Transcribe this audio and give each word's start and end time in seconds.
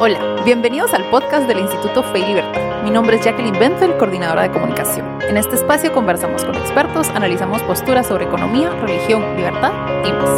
Hola, 0.00 0.40
bienvenidos 0.44 0.94
al 0.94 1.02
podcast 1.10 1.48
del 1.48 1.58
Instituto 1.58 2.04
Fe 2.04 2.20
y 2.20 2.26
Libertad. 2.26 2.84
Mi 2.84 2.90
nombre 2.92 3.16
es 3.16 3.24
Jacqueline 3.24 3.58
Benfeld, 3.58 3.96
coordinadora 3.98 4.42
de 4.42 4.52
comunicación. 4.52 5.18
En 5.22 5.36
este 5.36 5.56
espacio 5.56 5.92
conversamos 5.92 6.44
con 6.44 6.54
expertos, 6.54 7.08
analizamos 7.08 7.60
posturas 7.64 8.06
sobre 8.06 8.26
economía, 8.26 8.70
religión, 8.70 9.36
libertad 9.36 9.72
y 10.04 10.12
más. 10.12 10.30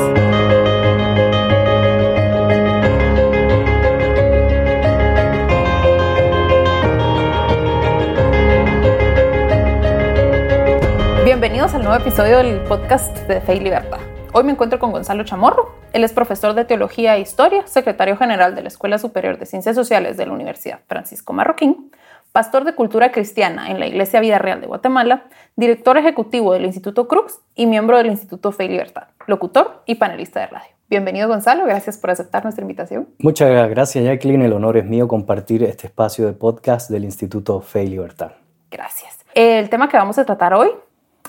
Bienvenidos 11.22 11.74
al 11.74 11.84
nuevo 11.84 12.00
episodio 12.00 12.38
del 12.38 12.60
podcast 12.62 13.14
de 13.28 13.42
Fe 13.42 13.56
y 13.56 13.60
Libertad. 13.60 14.00
Hoy 14.32 14.42
me 14.44 14.52
encuentro 14.52 14.78
con 14.78 14.90
Gonzalo 14.90 15.22
Chamorro. 15.24 15.79
Él 15.92 16.04
es 16.04 16.12
profesor 16.12 16.54
de 16.54 16.64
Teología 16.64 17.16
e 17.16 17.20
Historia, 17.20 17.66
secretario 17.66 18.16
general 18.16 18.54
de 18.54 18.62
la 18.62 18.68
Escuela 18.68 18.98
Superior 18.98 19.38
de 19.38 19.46
Ciencias 19.46 19.74
Sociales 19.74 20.16
de 20.16 20.24
la 20.24 20.32
Universidad 20.32 20.80
Francisco 20.86 21.32
Marroquín, 21.32 21.90
pastor 22.30 22.64
de 22.64 22.76
Cultura 22.76 23.10
Cristiana 23.10 23.70
en 23.70 23.80
la 23.80 23.88
Iglesia 23.88 24.20
Vida 24.20 24.38
Real 24.38 24.60
de 24.60 24.68
Guatemala, 24.68 25.24
director 25.56 25.98
ejecutivo 25.98 26.52
del 26.52 26.64
Instituto 26.64 27.08
Crux 27.08 27.40
y 27.56 27.66
miembro 27.66 27.98
del 27.98 28.06
Instituto 28.06 28.52
Fe 28.52 28.66
y 28.66 28.68
Libertad, 28.68 29.08
locutor 29.26 29.82
y 29.84 29.96
panelista 29.96 30.38
de 30.38 30.46
radio. 30.46 30.70
Bienvenido 30.88 31.26
Gonzalo, 31.26 31.64
gracias 31.64 31.98
por 31.98 32.10
aceptar 32.10 32.44
nuestra 32.44 32.62
invitación. 32.62 33.08
Muchas 33.18 33.68
gracias 33.68 34.04
Jacqueline, 34.04 34.42
el 34.42 34.52
honor 34.52 34.76
es 34.76 34.84
mío 34.84 35.08
compartir 35.08 35.64
este 35.64 35.88
espacio 35.88 36.26
de 36.26 36.34
podcast 36.34 36.88
del 36.88 37.04
Instituto 37.04 37.60
Fe 37.60 37.82
y 37.82 37.88
Libertad. 37.88 38.30
Gracias. 38.70 39.18
El 39.34 39.68
tema 39.70 39.88
que 39.88 39.96
vamos 39.96 40.18
a 40.18 40.24
tratar 40.24 40.54
hoy 40.54 40.70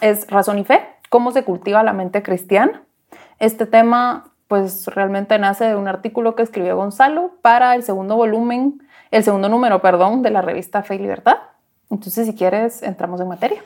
es 0.01 0.29
razón 0.29 0.59
y 0.59 0.65
fe, 0.65 0.81
cómo 1.09 1.31
se 1.31 1.43
cultiva 1.43 1.81
la 1.81 1.93
mente 1.93 2.21
cristiana 2.21 2.83
este 3.41 3.65
tema 3.65 4.30
pues 4.51 4.87
realmente 4.87 5.39
nace 5.39 5.63
de 5.63 5.77
un 5.77 5.87
artículo 5.87 6.35
que 6.35 6.43
escribió 6.43 6.75
Gonzalo 6.75 7.31
para 7.41 7.73
el 7.73 7.83
segundo 7.83 8.17
volumen, 8.17 8.83
el 9.09 9.23
segundo 9.23 9.47
número, 9.47 9.81
perdón, 9.81 10.23
de 10.23 10.29
la 10.29 10.41
revista 10.41 10.83
Fe 10.83 10.95
y 10.95 10.97
Libertad. 10.97 11.37
Entonces, 11.89 12.27
si 12.27 12.35
quieres, 12.35 12.83
entramos 12.83 13.21
en 13.21 13.29
materia. 13.29 13.63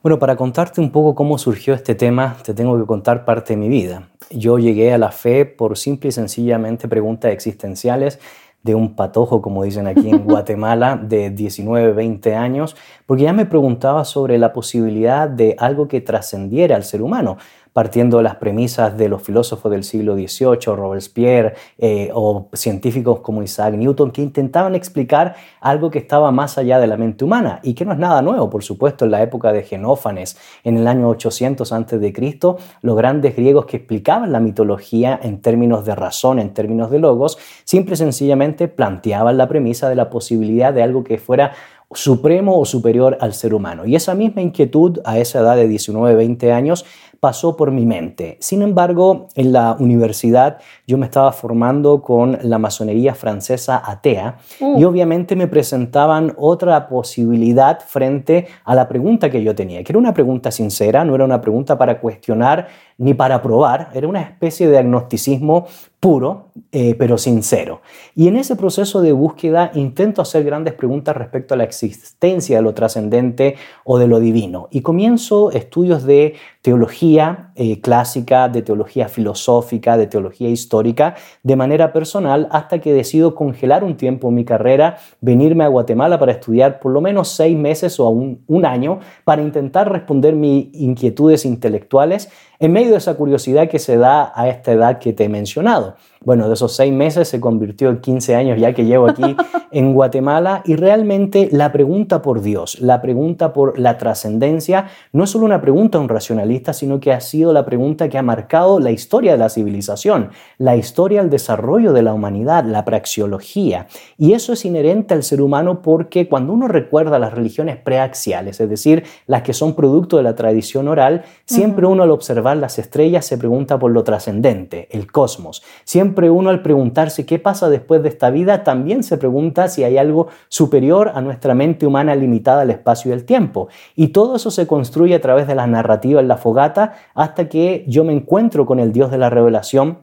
Bueno, 0.00 0.20
para 0.20 0.36
contarte 0.36 0.80
un 0.80 0.92
poco 0.92 1.16
cómo 1.16 1.38
surgió 1.38 1.74
este 1.74 1.96
tema, 1.96 2.36
te 2.44 2.54
tengo 2.54 2.78
que 2.78 2.86
contar 2.86 3.24
parte 3.24 3.54
de 3.54 3.56
mi 3.56 3.68
vida. 3.68 4.10
Yo 4.30 4.60
llegué 4.60 4.92
a 4.92 4.98
la 4.98 5.10
fe 5.10 5.44
por 5.44 5.76
simple 5.76 6.10
y 6.10 6.12
sencillamente 6.12 6.86
preguntas 6.86 7.32
existenciales 7.32 8.20
de 8.62 8.76
un 8.76 8.94
patojo, 8.94 9.42
como 9.42 9.64
dicen 9.64 9.88
aquí 9.88 10.08
en 10.08 10.18
Guatemala, 10.24 10.96
de 10.96 11.30
19, 11.30 11.94
20 11.94 12.36
años, 12.36 12.76
porque 13.06 13.24
ya 13.24 13.32
me 13.32 13.44
preguntaba 13.44 14.04
sobre 14.04 14.38
la 14.38 14.52
posibilidad 14.52 15.28
de 15.28 15.56
algo 15.58 15.88
que 15.88 16.00
trascendiera 16.00 16.76
al 16.76 16.84
ser 16.84 17.02
humano 17.02 17.38
partiendo 17.72 18.18
de 18.18 18.22
las 18.22 18.36
premisas 18.36 18.96
de 18.96 19.08
los 19.08 19.22
filósofos 19.22 19.70
del 19.70 19.84
siglo 19.84 20.14
XVIII, 20.14 20.74
Robespierre 20.74 21.54
eh, 21.78 22.10
o 22.12 22.48
científicos 22.52 23.20
como 23.20 23.42
Isaac 23.42 23.74
Newton, 23.74 24.10
que 24.10 24.22
intentaban 24.22 24.74
explicar 24.74 25.36
algo 25.60 25.90
que 25.90 25.98
estaba 25.98 26.30
más 26.30 26.58
allá 26.58 26.80
de 26.80 26.86
la 26.86 26.96
mente 26.96 27.24
humana 27.24 27.60
y 27.62 27.74
que 27.74 27.84
no 27.84 27.92
es 27.92 27.98
nada 27.98 28.22
nuevo, 28.22 28.50
por 28.50 28.62
supuesto, 28.62 29.04
en 29.04 29.12
la 29.12 29.22
época 29.22 29.52
de 29.52 29.62
Genófanes, 29.62 30.36
en 30.64 30.76
el 30.76 30.86
año 30.86 31.08
800 31.08 31.72
a.C., 31.72 32.38
los 32.82 32.96
grandes 32.96 33.36
griegos 33.36 33.66
que 33.66 33.78
explicaban 33.78 34.32
la 34.32 34.40
mitología 34.40 35.18
en 35.22 35.40
términos 35.40 35.84
de 35.84 35.94
razón, 35.94 36.38
en 36.38 36.54
términos 36.54 36.90
de 36.90 36.98
logos, 36.98 37.38
simple 37.64 37.94
y 37.94 37.96
sencillamente 37.96 38.68
planteaban 38.68 39.36
la 39.36 39.48
premisa 39.48 39.88
de 39.88 39.94
la 39.94 40.10
posibilidad 40.10 40.72
de 40.72 40.82
algo 40.82 41.04
que 41.04 41.18
fuera 41.18 41.52
supremo 41.92 42.58
o 42.58 42.64
superior 42.64 43.16
al 43.20 43.32
ser 43.32 43.54
humano. 43.54 43.86
Y 43.86 43.96
esa 43.96 44.14
misma 44.14 44.42
inquietud 44.42 45.00
a 45.04 45.18
esa 45.18 45.40
edad 45.40 45.56
de 45.56 45.68
19, 45.68 46.14
20 46.14 46.52
años 46.52 46.84
pasó 47.20 47.56
por 47.56 47.70
mi 47.72 47.84
mente. 47.84 48.36
Sin 48.40 48.62
embargo, 48.62 49.28
en 49.34 49.52
la 49.52 49.76
universidad 49.78 50.58
yo 50.86 50.98
me 50.98 51.06
estaba 51.06 51.32
formando 51.32 52.00
con 52.02 52.38
la 52.42 52.58
masonería 52.58 53.14
francesa 53.14 53.82
atea 53.84 54.38
y 54.60 54.84
uh. 54.84 54.88
obviamente 54.88 55.34
me 55.34 55.48
presentaban 55.48 56.34
otra 56.36 56.88
posibilidad 56.88 57.80
frente 57.80 58.46
a 58.64 58.74
la 58.74 58.88
pregunta 58.88 59.30
que 59.30 59.42
yo 59.42 59.54
tenía, 59.54 59.82
que 59.82 59.92
era 59.92 59.98
una 59.98 60.14
pregunta 60.14 60.50
sincera, 60.50 61.04
no 61.04 61.14
era 61.14 61.24
una 61.24 61.40
pregunta 61.40 61.76
para 61.76 62.00
cuestionar 62.00 62.68
ni 62.98 63.14
para 63.14 63.42
probar, 63.42 63.90
era 63.94 64.06
una 64.06 64.20
especie 64.20 64.68
de 64.68 64.78
agnosticismo 64.78 65.66
puro, 66.00 66.47
eh, 66.72 66.94
pero 66.98 67.18
sincero. 67.18 67.80
Y 68.14 68.28
en 68.28 68.36
ese 68.36 68.56
proceso 68.56 69.00
de 69.00 69.12
búsqueda 69.12 69.70
intento 69.74 70.22
hacer 70.22 70.44
grandes 70.44 70.74
preguntas 70.74 71.16
respecto 71.16 71.54
a 71.54 71.56
la 71.56 71.64
existencia 71.64 72.56
de 72.56 72.62
lo 72.62 72.74
trascendente 72.74 73.56
o 73.84 73.98
de 73.98 74.06
lo 74.06 74.20
divino. 74.20 74.68
Y 74.70 74.82
comienzo 74.82 75.50
estudios 75.50 76.04
de 76.04 76.34
teología 76.62 77.52
eh, 77.54 77.80
clásica, 77.80 78.48
de 78.48 78.62
teología 78.62 79.08
filosófica, 79.08 79.96
de 79.96 80.06
teología 80.06 80.48
histórica, 80.48 81.14
de 81.42 81.56
manera 81.56 81.92
personal, 81.92 82.48
hasta 82.50 82.80
que 82.80 82.92
decido 82.92 83.34
congelar 83.34 83.84
un 83.84 83.96
tiempo 83.96 84.30
mi 84.30 84.44
carrera, 84.44 84.98
venirme 85.20 85.64
a 85.64 85.68
Guatemala 85.68 86.18
para 86.18 86.32
estudiar 86.32 86.80
por 86.80 86.92
lo 86.92 87.00
menos 87.00 87.28
seis 87.28 87.56
meses 87.56 87.98
o 88.00 88.08
un, 88.08 88.42
un 88.46 88.64
año 88.64 89.00
para 89.24 89.42
intentar 89.42 89.90
responder 89.90 90.34
mis 90.34 90.68
inquietudes 90.74 91.44
intelectuales 91.44 92.28
en 92.58 92.72
medio 92.72 92.90
de 92.90 92.98
esa 92.98 93.14
curiosidad 93.14 93.68
que 93.68 93.78
se 93.78 93.96
da 93.96 94.32
a 94.34 94.48
esta 94.48 94.72
edad 94.72 94.98
que 94.98 95.12
te 95.12 95.24
he 95.24 95.28
mencionado. 95.28 95.96
Bueno, 96.24 96.48
de 96.48 96.54
esos 96.54 96.74
seis 96.74 96.92
meses 96.92 97.28
se 97.28 97.40
convirtió 97.40 97.90
en 97.90 98.00
15 98.00 98.34
años 98.34 98.58
ya 98.58 98.72
que 98.72 98.84
llevo 98.84 99.08
aquí 99.08 99.36
en 99.70 99.94
Guatemala 99.94 100.62
y 100.64 100.76
realmente 100.76 101.48
la 101.52 101.70
pregunta 101.72 102.22
por 102.22 102.40
Dios, 102.40 102.80
la 102.80 103.00
pregunta 103.00 103.52
por 103.52 103.78
la 103.78 103.98
trascendencia, 103.98 104.88
no 105.12 105.24
es 105.24 105.30
solo 105.30 105.44
una 105.44 105.60
pregunta 105.60 105.98
a 105.98 106.00
un 106.00 106.08
racionalista, 106.08 106.72
sino 106.72 106.98
que 107.00 107.12
ha 107.12 107.20
sido 107.20 107.52
la 107.52 107.64
pregunta 107.64 108.08
que 108.08 108.18
ha 108.18 108.22
marcado 108.22 108.80
la 108.80 108.90
historia 108.90 109.32
de 109.32 109.38
la 109.38 109.48
civilización, 109.48 110.30
la 110.58 110.76
historia 110.76 111.20
del 111.20 111.30
desarrollo 111.30 111.92
de 111.92 112.02
la 112.02 112.14
humanidad, 112.14 112.64
la 112.64 112.84
praxiología. 112.84 113.86
Y 114.16 114.32
eso 114.32 114.52
es 114.52 114.64
inherente 114.64 115.14
al 115.14 115.22
ser 115.22 115.40
humano 115.40 115.82
porque 115.82 116.28
cuando 116.28 116.52
uno 116.52 116.66
recuerda 116.66 117.18
las 117.18 117.32
religiones 117.32 117.76
preaxiales, 117.76 118.60
es 118.60 118.68
decir, 118.68 119.04
las 119.26 119.42
que 119.42 119.52
son 119.52 119.74
producto 119.74 120.16
de 120.16 120.24
la 120.24 120.34
tradición 120.34 120.88
oral, 120.88 121.24
siempre 121.44 121.86
uno 121.86 122.02
al 122.02 122.10
observar 122.10 122.56
las 122.56 122.78
estrellas 122.78 123.24
se 123.24 123.38
pregunta 123.38 123.78
por 123.78 123.92
lo 123.92 124.02
trascendente, 124.02 124.88
el 124.90 125.10
cosmos. 125.10 125.62
Siempre 125.84 126.07
siempre 126.08 126.30
uno 126.30 126.48
al 126.48 126.62
preguntarse 126.62 127.26
qué 127.26 127.38
pasa 127.38 127.68
después 127.68 128.02
de 128.02 128.08
esta 128.08 128.30
vida, 128.30 128.64
también 128.64 129.02
se 129.02 129.18
pregunta 129.18 129.68
si 129.68 129.84
hay 129.84 129.98
algo 129.98 130.28
superior 130.48 131.12
a 131.14 131.20
nuestra 131.20 131.54
mente 131.54 131.86
humana 131.86 132.14
limitada 132.14 132.62
al 132.62 132.70
espacio 132.70 133.10
y 133.10 133.12
el 133.12 133.26
tiempo. 133.26 133.68
Y 133.94 134.08
todo 134.08 134.36
eso 134.36 134.50
se 134.50 134.66
construye 134.66 135.14
a 135.14 135.20
través 135.20 135.46
de 135.46 135.54
la 135.54 135.66
narrativa 135.66 136.22
en 136.22 136.28
la 136.28 136.38
fogata 136.38 136.94
hasta 137.14 137.50
que 137.50 137.84
yo 137.86 138.04
me 138.04 138.14
encuentro 138.14 138.64
con 138.64 138.80
el 138.80 138.90
Dios 138.90 139.10
de 139.10 139.18
la 139.18 139.28
revelación 139.28 139.98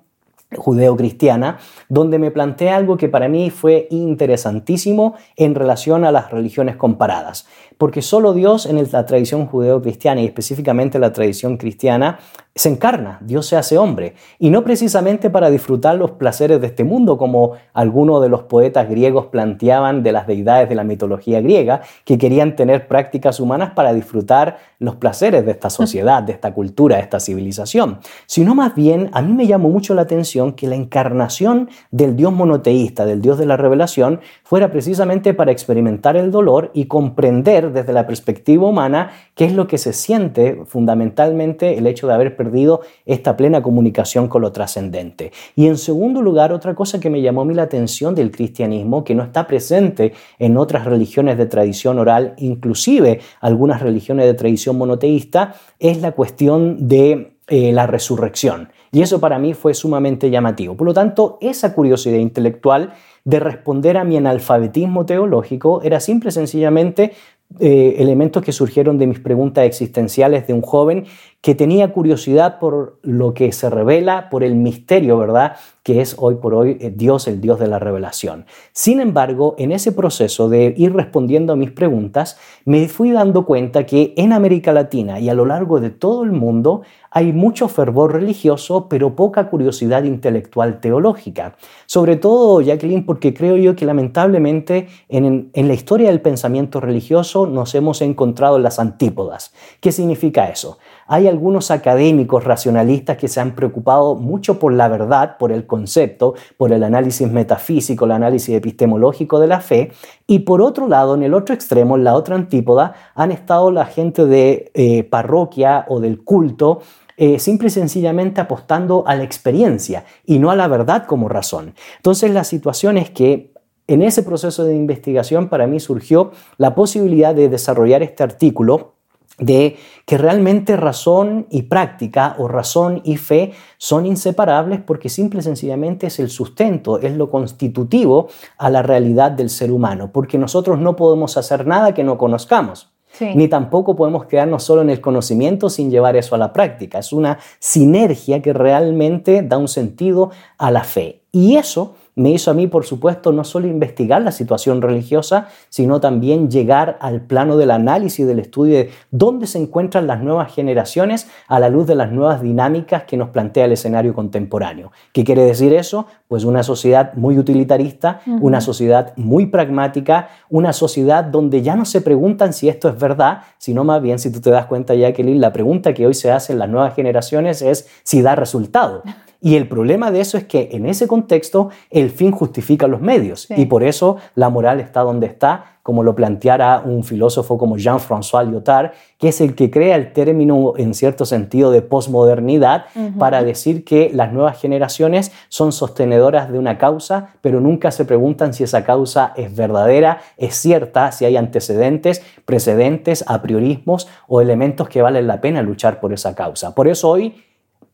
judeo-cristiana, 0.55 1.57
donde 1.89 2.19
me 2.19 2.29
plantea 2.29 2.75
algo 2.75 2.97
que 2.97 3.09
para 3.09 3.27
mí 3.27 3.49
fue 3.49 3.87
interesantísimo 3.89 5.15
en 5.35 5.55
relación 5.55 6.05
a 6.05 6.11
las 6.11 6.29
religiones 6.29 6.75
comparadas. 6.75 7.47
Porque 7.77 8.01
solo 8.01 8.33
Dios 8.33 8.65
en 8.65 8.81
la 8.91 9.05
tradición 9.05 9.47
judeo-cristiana 9.47 10.21
y 10.21 10.25
específicamente 10.25 10.99
la 10.99 11.11
tradición 11.11 11.57
cristiana 11.57 12.19
se 12.57 12.69
encarna, 12.69 13.19
Dios 13.21 13.47
se 13.47 13.57
hace 13.57 13.77
hombre, 13.77 14.13
y 14.39 14.49
no 14.49 14.63
precisamente 14.63 15.29
para 15.29 15.49
disfrutar 15.49 15.97
los 15.97 16.11
placeres 16.11 16.61
de 16.61 16.67
este 16.67 16.85
mundo, 16.85 17.17
como 17.17 17.51
algunos 17.73 18.21
de 18.21 18.29
los 18.29 18.43
poetas 18.43 18.89
griegos 18.89 19.25
planteaban 19.25 20.03
de 20.03 20.13
las 20.13 20.25
deidades 20.25 20.69
de 20.69 20.75
la 20.75 20.85
mitología 20.85 21.41
griega, 21.41 21.81
que 22.05 22.17
querían 22.17 22.55
tener 22.55 22.87
prácticas 22.87 23.41
humanas 23.41 23.71
para 23.75 23.93
disfrutar 23.93 24.57
los 24.79 24.95
placeres 24.95 25.45
de 25.45 25.51
esta 25.51 25.69
sociedad, 25.69 26.23
de 26.23 26.31
esta 26.31 26.53
cultura, 26.53 26.95
de 26.95 27.01
esta 27.01 27.19
civilización, 27.19 27.99
sino 28.25 28.55
más 28.55 28.73
bien 28.73 29.09
a 29.11 29.21
mí 29.21 29.33
me 29.33 29.47
llamó 29.47 29.69
mucho 29.69 29.93
la 29.93 30.03
atención 30.03 30.53
que 30.53 30.67
la 30.67 30.75
encarnación 30.75 31.69
del 31.91 32.15
Dios 32.15 32.31
monoteísta, 32.31 33.05
del 33.05 33.21
Dios 33.21 33.37
de 33.37 33.47
la 33.47 33.57
revelación, 33.57 34.21
fuera 34.43 34.71
precisamente 34.71 35.33
para 35.33 35.51
experimentar 35.51 36.15
el 36.15 36.31
dolor 36.31 36.71
y 36.73 36.85
comprender 36.85 37.64
desde 37.71 37.93
la 37.93 38.07
perspectiva 38.07 38.67
humana 38.67 39.11
qué 39.35 39.45
es 39.45 39.53
lo 39.53 39.67
que 39.67 39.77
se 39.77 39.93
siente 39.93 40.61
fundamentalmente 40.65 41.77
el 41.77 41.87
hecho 41.87 42.07
de 42.07 42.13
haber 42.13 42.35
perdido 42.35 42.81
esta 43.05 43.37
plena 43.37 43.61
comunicación 43.61 44.27
con 44.27 44.41
lo 44.41 44.51
trascendente. 44.51 45.31
Y 45.55 45.67
en 45.67 45.77
segundo 45.77 46.21
lugar, 46.21 46.53
otra 46.53 46.75
cosa 46.75 46.99
que 46.99 47.09
me 47.09 47.21
llamó 47.21 47.41
a 47.41 47.45
mí 47.45 47.53
la 47.53 47.63
atención 47.63 48.15
del 48.15 48.31
cristianismo, 48.31 49.03
que 49.03 49.15
no 49.15 49.23
está 49.23 49.47
presente 49.47 50.13
en 50.39 50.57
otras 50.57 50.85
religiones 50.85 51.37
de 51.37 51.45
tradición 51.45 51.99
oral, 51.99 52.33
inclusive 52.37 53.19
algunas 53.41 53.81
religiones 53.81 54.25
de 54.25 54.33
tradición 54.33 54.77
monoteísta, 54.77 55.55
es 55.79 56.01
la 56.01 56.11
cuestión 56.13 56.87
de 56.87 57.35
eh, 57.47 57.71
la 57.71 57.85
resurrección. 57.85 58.69
Y 58.91 59.01
eso 59.01 59.19
para 59.19 59.37
mí 59.37 59.53
fue 59.53 59.73
sumamente 59.73 60.29
llamativo. 60.29 60.75
Por 60.75 60.87
lo 60.87 60.93
tanto, 60.93 61.37
esa 61.41 61.73
curiosidad 61.73 62.17
intelectual 62.17 62.93
de 63.23 63.39
responder 63.39 63.97
a 63.97 64.03
mi 64.03 64.17
analfabetismo 64.17 65.05
teológico 65.05 65.81
era 65.83 65.99
simple 65.99 66.29
y 66.29 66.31
sencillamente 66.31 67.11
eh, 67.59 67.95
elementos 67.99 68.43
que 68.43 68.51
surgieron 68.51 68.97
de 68.97 69.07
mis 69.07 69.19
preguntas 69.19 69.65
existenciales 69.65 70.45
de 70.47 70.53
un 70.53 70.61
joven 70.61 71.05
que 71.45 71.53
tenía 71.53 71.93
curiosidad 71.93 72.57
por 72.57 72.97
lo 73.03 73.35
que 73.35 73.51
se 73.51 73.69
revela, 73.69 74.31
por 74.31 74.43
el 74.43 74.55
misterio, 74.55 75.19
¿verdad? 75.19 75.57
Que 75.83 76.01
es 76.01 76.15
hoy 76.17 76.37
por 76.41 76.55
hoy 76.55 76.79
eh, 76.81 76.91
Dios, 76.95 77.27
el 77.27 77.39
Dios 77.39 77.59
de 77.59 77.67
la 77.67 77.77
revelación. 77.77 78.47
Sin 78.71 78.99
embargo, 78.99 79.53
en 79.59 79.71
ese 79.71 79.91
proceso 79.91 80.49
de 80.49 80.73
ir 80.75 80.95
respondiendo 80.95 81.53
a 81.53 81.55
mis 81.55 81.69
preguntas, 81.69 82.39
me 82.65 82.87
fui 82.87 83.11
dando 83.11 83.45
cuenta 83.45 83.85
que 83.85 84.15
en 84.17 84.33
América 84.33 84.73
Latina 84.73 85.19
y 85.19 85.29
a 85.29 85.35
lo 85.35 85.45
largo 85.45 85.79
de 85.79 85.91
todo 85.91 86.23
el 86.23 86.31
mundo 86.31 86.81
hay 87.11 87.31
mucho 87.31 87.67
fervor 87.67 88.13
religioso, 88.13 88.89
pero 88.89 89.15
poca 89.15 89.47
curiosidad 89.47 90.03
intelectual 90.03 90.81
teológica. 90.81 91.55
Sobre 91.85 92.15
todo, 92.15 92.59
Jacqueline, 92.59 93.05
porque 93.05 93.35
creo 93.35 93.55
yo 93.55 93.75
que 93.75 93.85
lamentablemente 93.85 94.87
en, 95.07 95.51
en, 95.53 95.67
la 95.67 95.73
historia 95.75 96.09
del 96.09 96.21
pensamiento 96.21 96.81
religioso 96.81 97.45
nos 97.45 97.73
hemos 97.75 98.01
encontrado 98.01 98.57
las 98.57 98.79
antípodas. 98.79 99.53
¿Qué 99.79 99.93
significa 99.93 100.49
eso? 100.49 100.79
Hay 101.07 101.27
algunos 101.27 101.69
académicos 101.69 102.43
racionalistas 102.43 103.17
que 103.17 103.27
se 103.27 103.39
han 103.39 103.53
preocupado 103.53 104.15
mucho 104.15 104.57
por 104.57 104.73
la 104.73 104.87
verdad, 104.87 105.37
por 105.37 105.51
el 105.51 105.67
concepto, 105.67 106.33
por 106.57 106.73
el 106.73 106.83
análisis 106.83 107.29
metafísico, 107.29 108.05
el 108.05 108.11
análisis 108.11 108.55
epistemológico 108.55 109.39
de 109.39 109.47
la 109.47 109.59
fe, 109.59 109.91
y 110.25 110.39
por 110.39 110.61
otro 110.61 110.87
lado, 110.87 111.13
en 111.13 111.23
el 111.23 111.33
otro 111.33 111.53
extremo, 111.53 111.95
en 111.95 112.03
la 112.03 112.15
otra 112.15 112.35
antípoda, 112.35 112.95
han 113.13 113.31
estado 113.31 113.71
la 113.71 113.85
gente 113.85 114.25
de 114.25 114.71
eh, 114.73 115.03
parroquia 115.03 115.85
o 115.89 115.99
del 115.99 116.23
culto, 116.23 116.81
eh, 117.17 117.39
simple 117.39 117.67
y 117.67 117.71
sencillamente 117.71 118.41
apostando 118.41 119.03
a 119.07 119.15
la 119.15 119.23
experiencia 119.23 120.03
y 120.25 120.39
no 120.39 120.51
a 120.51 120.55
la 120.55 120.67
verdad 120.67 121.05
como 121.05 121.29
razón. 121.29 121.73
Entonces 121.97 122.31
la 122.31 122.43
situación 122.43 122.97
es 122.97 123.09
que 123.09 123.53
en 123.87 124.01
ese 124.01 124.23
proceso 124.23 124.65
de 124.65 124.75
investigación 124.75 125.47
para 125.47 125.67
mí 125.67 125.79
surgió 125.79 126.31
la 126.57 126.75
posibilidad 126.75 127.35
de 127.35 127.47
desarrollar 127.47 128.03
este 128.03 128.23
artículo 128.23 128.94
de 129.37 129.77
que 130.05 130.17
realmente 130.17 130.77
razón 130.77 131.47
y 131.49 131.63
práctica 131.63 132.35
o 132.37 132.47
razón 132.47 133.01
y 133.03 133.17
fe 133.17 133.51
son 133.77 134.05
inseparables 134.05 134.79
porque 134.81 135.09
simple 135.09 135.39
y 135.39 135.43
sencillamente 135.43 136.07
es 136.07 136.19
el 136.19 136.29
sustento, 136.29 136.99
es 136.99 137.15
lo 137.15 137.29
constitutivo 137.29 138.27
a 138.57 138.69
la 138.69 138.81
realidad 138.81 139.31
del 139.31 139.49
ser 139.49 139.71
humano, 139.71 140.11
porque 140.13 140.37
nosotros 140.37 140.79
no 140.79 140.95
podemos 140.95 141.37
hacer 141.37 141.67
nada 141.67 141.93
que 141.93 142.03
no 142.03 142.17
conozcamos. 142.17 142.91
Ni 143.19 143.47
tampoco 143.47 143.95
podemos 143.95 144.25
quedarnos 144.25 144.63
solo 144.63 144.81
en 144.81 144.89
el 144.89 144.99
conocimiento 144.99 145.69
sin 145.69 145.89
llevar 145.89 146.17
eso 146.17 146.35
a 146.35 146.37
la 146.37 146.51
práctica. 146.51 146.99
Es 146.99 147.13
una 147.13 147.39
sinergia 147.59 148.41
que 148.41 148.51
realmente 148.51 149.41
da 149.41 149.57
un 149.57 149.69
sentido 149.69 150.31
a 150.57 150.69
la 150.69 150.83
fe. 150.83 151.21
Y 151.31 151.55
eso 151.55 151.95
me 152.15 152.31
hizo 152.31 152.49
a 152.49 152.53
mí, 152.53 152.67
por 152.67 152.85
supuesto, 152.85 153.31
no 153.31 153.43
solo 153.43 153.67
investigar 153.67 154.21
la 154.21 154.31
situación 154.31 154.81
religiosa, 154.81 155.47
sino 155.69 155.99
también 155.99 156.49
llegar 156.49 156.97
al 157.01 157.21
plano 157.21 157.57
del 157.57 157.71
análisis, 157.71 158.25
del 158.25 158.39
estudio 158.39 158.75
de 158.75 158.89
dónde 159.11 159.47
se 159.47 159.59
encuentran 159.59 160.07
las 160.07 160.21
nuevas 160.21 160.53
generaciones 160.53 161.27
a 161.47 161.59
la 161.59 161.69
luz 161.69 161.87
de 161.87 161.95
las 161.95 162.11
nuevas 162.11 162.41
dinámicas 162.41 163.03
que 163.03 163.17
nos 163.17 163.29
plantea 163.29 163.65
el 163.65 163.73
escenario 163.73 164.13
contemporáneo. 164.13 164.91
¿Qué 165.11 165.23
quiere 165.23 165.43
decir 165.43 165.73
eso? 165.73 166.07
Pues 166.27 166.45
una 166.45 166.63
sociedad 166.63 167.13
muy 167.15 167.37
utilitarista, 167.37 168.21
una 168.25 168.61
sociedad 168.61 169.13
muy 169.17 169.47
pragmática, 169.47 170.29
una 170.49 170.73
sociedad 170.73 171.23
donde 171.23 171.61
ya 171.61 171.75
no 171.75 171.85
se 171.85 172.01
preguntan 172.01 172.53
si 172.53 172.69
esto 172.69 172.89
es 172.89 172.97
verdad, 172.97 173.41
sino 173.57 173.83
más 173.83 174.01
bien, 174.01 174.19
si 174.19 174.31
tú 174.31 174.39
te 174.39 174.49
das 174.49 174.65
cuenta, 174.65 174.95
Jacqueline, 174.95 175.41
la 175.41 175.51
pregunta 175.51 175.93
que 175.93 176.07
hoy 176.07 176.13
se 176.13 176.31
hace 176.31 176.53
en 176.53 176.59
las 176.59 176.69
nuevas 176.69 176.95
generaciones 176.95 177.61
es 177.61 177.87
si 178.03 178.21
da 178.21 178.35
resultado. 178.35 179.03
Y 179.41 179.55
el 179.55 179.67
problema 179.67 180.11
de 180.11 180.21
eso 180.21 180.37
es 180.37 180.45
que 180.45 180.69
en 180.71 180.85
ese 180.85 181.07
contexto 181.07 181.69
el 181.89 182.09
fin 182.09 182.31
justifica 182.31 182.87
los 182.87 183.01
medios. 183.01 183.47
Y 183.55 183.65
por 183.65 183.83
eso 183.83 184.17
la 184.33 184.49
moral 184.49 184.79
está 184.79 185.01
donde 185.01 185.27
está, 185.27 185.75
como 185.85 186.01
lo 186.01 186.15
planteara 186.15 186.81
un 186.83 187.03
filósofo 187.03 187.59
como 187.59 187.77
Jean-François 187.77 188.43
Lyotard, 188.49 188.93
que 189.19 189.27
es 189.27 189.39
el 189.39 189.53
que 189.53 189.69
crea 189.69 189.95
el 189.95 190.13
término 190.13 190.73
en 190.77 190.95
cierto 190.95 191.25
sentido 191.25 191.69
de 191.69 191.83
posmodernidad 191.83 192.85
para 193.19 193.43
decir 193.43 193.85
que 193.85 194.09
las 194.11 194.33
nuevas 194.33 194.59
generaciones 194.59 195.31
son 195.47 195.71
sostenedoras 195.71 196.51
de 196.51 196.57
una 196.57 196.79
causa, 196.79 197.35
pero 197.41 197.61
nunca 197.61 197.91
se 197.91 198.03
preguntan 198.03 198.55
si 198.55 198.63
esa 198.63 198.83
causa 198.83 199.33
es 199.35 199.55
verdadera, 199.55 200.21
es 200.37 200.55
cierta, 200.55 201.11
si 201.11 201.25
hay 201.25 201.37
antecedentes, 201.37 202.23
precedentes, 202.45 203.23
apriorismos 203.27 204.07
o 204.27 204.41
elementos 204.41 204.89
que 204.89 205.03
valen 205.03 205.27
la 205.27 205.39
pena 205.39 205.61
luchar 205.61 205.99
por 205.99 206.13
esa 206.13 206.33
causa. 206.33 206.73
Por 206.73 206.87
eso 206.87 207.09
hoy 207.09 207.43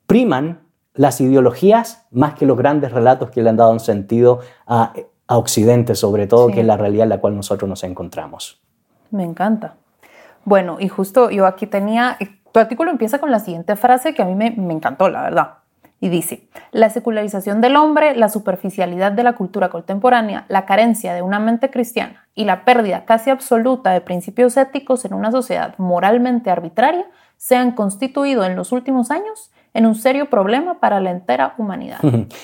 priman 0.07 0.70
las 0.93 1.21
ideologías 1.21 2.05
más 2.11 2.33
que 2.33 2.45
los 2.45 2.57
grandes 2.57 2.91
relatos 2.91 3.31
que 3.31 3.41
le 3.41 3.49
han 3.49 3.57
dado 3.57 3.71
un 3.71 3.79
sentido 3.79 4.39
a, 4.65 4.93
Occidente, 5.33 5.95
sobre 5.95 6.27
todo, 6.27 6.47
que 6.49 6.59
es 6.59 6.65
la 6.65 6.75
realidad 6.75 7.03
en 7.03 7.09
la 7.09 7.21
cual 7.21 7.37
nosotros 7.37 7.69
nos 7.69 7.85
encontramos. 7.85 8.61
Me 9.11 9.23
encanta. 9.23 9.75
Bueno, 10.43 10.75
y 10.77 10.89
justo 10.89 11.29
yo 11.29 11.45
aquí 11.45 11.67
tenía, 11.67 12.17
tu 12.51 12.59
artículo 12.59 12.91
empieza 12.91 13.19
con 13.19 13.31
la 13.31 13.39
siguiente 13.39 13.77
frase 13.77 14.13
que 14.13 14.21
a 14.21 14.25
mí 14.25 14.35
me, 14.35 14.51
me 14.51 14.73
encantó, 14.73 15.07
la 15.07 15.21
verdad. 15.21 15.51
Y 16.01 16.09
dice, 16.09 16.49
la 16.71 16.89
secularización 16.89 17.61
del 17.61 17.77
hombre, 17.77 18.15
la 18.15 18.27
superficialidad 18.27 19.13
de 19.13 19.23
la 19.23 19.33
cultura 19.33 19.69
contemporánea, 19.69 20.45
la 20.49 20.65
carencia 20.65 21.13
de 21.13 21.21
una 21.21 21.39
mente 21.39 21.69
cristiana 21.69 22.27
y 22.35 22.45
la 22.45 22.65
pérdida 22.65 23.05
casi 23.05 23.29
absoluta 23.29 23.91
de 23.91 24.01
principios 24.01 24.57
éticos 24.57 25.05
en 25.05 25.13
una 25.13 25.31
sociedad 25.31 25.75
moralmente 25.77 26.49
arbitraria 26.49 27.05
se 27.37 27.55
han 27.55 27.71
constituido 27.71 28.43
en 28.43 28.55
los 28.55 28.71
últimos 28.71 29.11
años 29.11 29.50
en 29.73 29.85
un 29.85 29.95
serio 29.95 30.29
problema 30.29 30.79
para 30.79 30.99
la 30.99 31.11
entera 31.11 31.55
humanidad. 31.57 31.99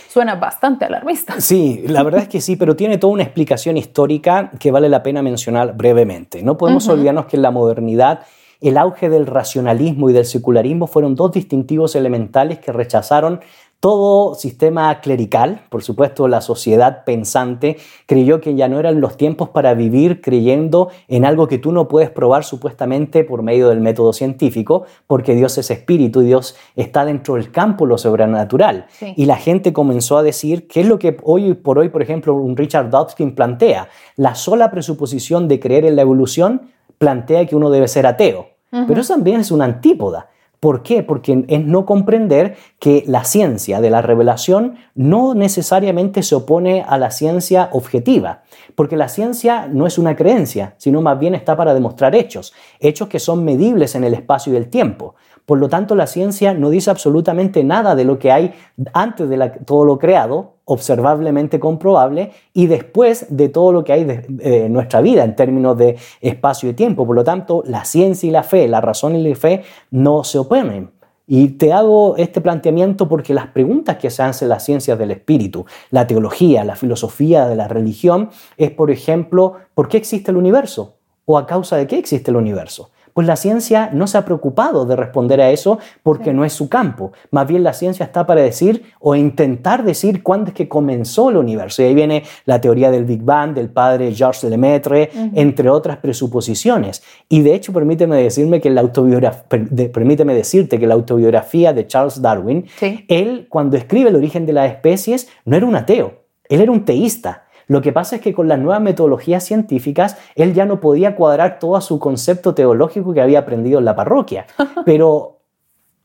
Suena 0.09 0.35
bastante 0.35 0.85
alarmista. 0.85 1.39
Sí, 1.41 1.83
la 1.87 2.03
verdad 2.03 2.21
es 2.21 2.29
que 2.29 2.41
sí, 2.41 2.55
pero 2.55 2.75
tiene 2.75 2.97
toda 2.97 3.13
una 3.13 3.23
explicación 3.23 3.77
histórica 3.77 4.51
que 4.59 4.71
vale 4.71 4.89
la 4.89 5.03
pena 5.03 5.21
mencionar 5.21 5.75
brevemente. 5.75 6.41
No 6.41 6.57
podemos 6.57 6.87
olvidarnos 6.87 7.25
que 7.25 7.35
en 7.35 7.41
la 7.41 7.51
modernidad 7.51 8.21
el 8.61 8.77
auge 8.77 9.09
del 9.09 9.27
racionalismo 9.27 10.09
y 10.09 10.13
del 10.13 10.25
secularismo 10.25 10.87
fueron 10.87 11.15
dos 11.15 11.31
distintivos 11.31 11.95
elementales 11.95 12.59
que 12.59 12.71
rechazaron 12.71 13.41
todo 13.79 14.33
sistema 14.33 15.01
clerical, 15.01 15.61
por 15.69 15.83
supuesto 15.83 16.27
la 16.27 16.41
sociedad 16.41 17.03
pensante, 17.05 17.77
creyó 18.07 18.41
que 18.41 18.55
ya 18.55 18.67
no 18.67 18.79
eran 18.79 19.01
los 19.01 19.17
tiempos 19.17 19.49
para 19.49 19.75
vivir 19.75 20.21
creyendo 20.21 20.89
en 21.07 21.25
algo 21.25 21.47
que 21.47 21.59
tú 21.59 21.71
no 21.71 21.87
puedes 21.87 22.09
probar 22.09 22.43
supuestamente 22.43 23.23
por 23.23 23.43
medio 23.43 23.69
del 23.69 23.79
método 23.79 24.13
científico, 24.13 24.85
porque 25.05 25.35
Dios 25.35 25.57
es 25.59 25.69
espíritu 25.69 26.21
y 26.21 26.25
Dios 26.25 26.55
está 26.75 27.05
dentro 27.05 27.35
del 27.35 27.51
campo 27.51 27.85
lo 27.85 27.99
sobrenatural. 27.99 28.87
Y 29.15 29.25
la 29.25 29.37
gente 29.37 29.73
comenzó 29.73 30.17
a 30.17 30.23
decir, 30.23 30.67
¿qué 30.67 30.81
es 30.81 30.87
lo 30.87 30.97
que 30.97 31.17
hoy 31.23 31.53
por 31.53 31.77
hoy, 31.77 31.89
por 31.89 32.01
ejemplo, 32.01 32.33
un 32.33 32.57
Richard 32.57 32.89
Dawkins 32.89 33.33
plantea? 33.33 33.89
La 34.15 34.33
sola 34.33 34.71
presuposición 34.71 35.47
de 35.47 35.59
creer 35.59 35.85
en 35.85 35.95
la 35.95 36.01
evolución 36.01 36.71
plantea 36.97 37.45
que 37.45 37.55
uno 37.55 37.69
debe 37.69 37.87
ser 37.87 38.07
ateo. 38.07 38.47
Pero 38.69 38.99
eso 38.99 39.13
también 39.13 39.39
es 39.39 39.51
una 39.51 39.65
antípoda. 39.65 40.29
¿Por 40.59 40.81
qué? 40.81 41.03
Porque 41.03 41.45
es 41.47 41.63
no 41.63 41.85
comprender 41.85 42.55
que 42.79 43.03
la 43.05 43.23
ciencia 43.25 43.79
de 43.79 43.91
la 43.91 44.01
revelación 44.01 44.75
no 44.95 45.35
necesariamente 45.35 46.23
se 46.23 46.33
opone 46.33 46.83
a 46.87 46.97
la 46.97 47.11
ciencia 47.11 47.69
objetiva, 47.73 48.41
porque 48.73 48.97
la 48.97 49.07
ciencia 49.07 49.67
no 49.71 49.85
es 49.85 49.99
una 49.99 50.15
creencia, 50.15 50.73
sino 50.77 51.01
más 51.01 51.19
bien 51.19 51.35
está 51.35 51.55
para 51.55 51.75
demostrar 51.75 52.15
hechos, 52.15 52.53
hechos 52.79 53.07
que 53.07 53.19
son 53.19 53.43
medibles 53.45 53.93
en 53.93 54.03
el 54.03 54.15
espacio 54.15 54.53
y 54.53 54.55
el 54.55 54.69
tiempo. 54.69 55.15
Por 55.47 55.59
lo 55.59 55.69
tanto, 55.69 55.95
la 55.95 56.07
ciencia 56.07 56.53
no 56.53 56.69
dice 56.69 56.89
absolutamente 56.89 57.63
nada 57.63 57.95
de 57.95 58.03
lo 58.03 58.19
que 58.19 58.33
hay 58.33 58.53
antes 58.91 59.29
de 59.29 59.49
todo 59.65 59.85
lo 59.85 59.97
creado, 59.97 60.55
observablemente 60.65 61.57
comprobable, 61.57 62.33
y 62.51 62.67
después 62.67 63.27
de 63.29 63.47
todo 63.47 63.71
lo 63.71 63.85
que 63.85 63.93
hay 63.93 64.03
de, 64.03 64.67
nuestra 64.67 64.99
vida 64.99 65.23
en 65.23 65.37
términos 65.37 65.77
de 65.77 65.95
espacio 66.19 66.69
y 66.69 66.73
tiempo. 66.73 67.07
Por 67.07 67.15
lo 67.15 67.23
tanto, 67.23 67.63
la 67.65 67.85
ciencia 67.85 68.27
y 68.27 68.31
la 68.31 68.43
fe, 68.43 68.67
la 68.67 68.81
razón 68.81 69.15
y 69.15 69.25
la 69.25 69.33
fe 69.37 69.63
no 69.89 70.25
se 70.25 70.37
oponen. 70.37 70.91
Y 71.25 71.51
te 71.51 71.71
hago 71.71 72.17
este 72.17 72.41
planteamiento 72.41 73.07
porque 73.07 73.33
las 73.33 73.47
preguntas 73.47 73.95
que 73.95 74.09
se 74.09 74.23
hacen 74.23 74.49
las 74.49 74.65
ciencias 74.65 74.99
del 74.99 75.11
espíritu, 75.11 75.65
la 75.91 76.07
teología, 76.07 76.65
la 76.65 76.75
filosofía 76.75 77.47
de 77.47 77.55
la 77.55 77.69
religión, 77.69 78.31
es, 78.57 78.71
por 78.71 78.91
ejemplo, 78.91 79.53
¿por 79.73 79.87
qué 79.87 79.95
existe 79.95 80.29
el 80.29 80.35
universo? 80.35 80.97
¿O 81.23 81.37
a 81.37 81.45
causa 81.45 81.77
de 81.77 81.87
qué 81.87 81.97
existe 81.97 82.31
el 82.31 82.37
universo? 82.37 82.91
Pues 83.17 83.25
la 83.25 83.35
ciencia 83.35 83.89
no 83.93 84.05
se 84.05 84.19
ha 84.19 84.25
preocupado 84.25 84.85
de 84.85 84.95
responder 84.95 85.41
a 85.41 85.49
eso 85.49 85.79
porque 86.03 86.33
no 86.33 86.45
es 86.45 86.53
su 86.53 86.69
campo. 86.69 87.13
Más 87.31 87.47
bien 87.47 87.63
la 87.63 87.73
ciencia 87.73 88.05
está 88.05 88.27
para 88.27 88.43
decir 88.43 88.83
o 88.99 89.15
intentar 89.15 89.83
decir 89.83 90.21
cuándo 90.21 90.49
es 90.49 90.53
que 90.53 90.69
comenzó 90.69 91.31
el 91.31 91.37
universo. 91.37 91.81
Y 91.81 91.85
ahí 91.85 91.95
viene 91.95 92.21
la 92.45 92.61
teoría 92.61 92.91
del 92.91 93.05
Big 93.05 93.23
Bang 93.23 93.55
del 93.55 93.69
padre 93.71 94.13
Georges 94.13 94.43
Lemaitre, 94.43 95.09
entre 95.33 95.67
otras 95.67 95.97
presuposiciones. 95.97 97.01
Y 97.27 97.41
de 97.41 97.55
hecho, 97.55 97.73
permíteme, 97.73 98.17
decirme 98.17 98.61
que 98.61 98.69
la 98.69 98.83
permíteme 98.87 100.35
decirte 100.35 100.77
que 100.77 100.85
la 100.85 100.93
autobiografía 100.93 101.73
de 101.73 101.87
Charles 101.87 102.21
Darwin, 102.21 102.67
él 103.07 103.47
cuando 103.49 103.77
escribe 103.77 104.11
el 104.11 104.15
origen 104.15 104.45
de 104.45 104.53
las 104.53 104.69
especies 104.69 105.27
no 105.43 105.57
era 105.57 105.65
un 105.65 105.75
ateo, 105.75 106.21
él 106.49 106.61
era 106.61 106.71
un 106.71 106.85
teísta. 106.85 107.46
Lo 107.67 107.81
que 107.81 107.91
pasa 107.91 108.15
es 108.15 108.21
que 108.21 108.33
con 108.33 108.47
las 108.47 108.59
nuevas 108.59 108.81
metodologías 108.81 109.43
científicas, 109.43 110.17
él 110.35 110.53
ya 110.53 110.65
no 110.65 110.79
podía 110.79 111.15
cuadrar 111.15 111.59
todo 111.59 111.79
su 111.81 111.99
concepto 111.99 112.53
teológico 112.53 113.13
que 113.13 113.21
había 113.21 113.39
aprendido 113.39 113.79
en 113.79 113.85
la 113.85 113.95
parroquia. 113.95 114.47
Pero 114.85 115.37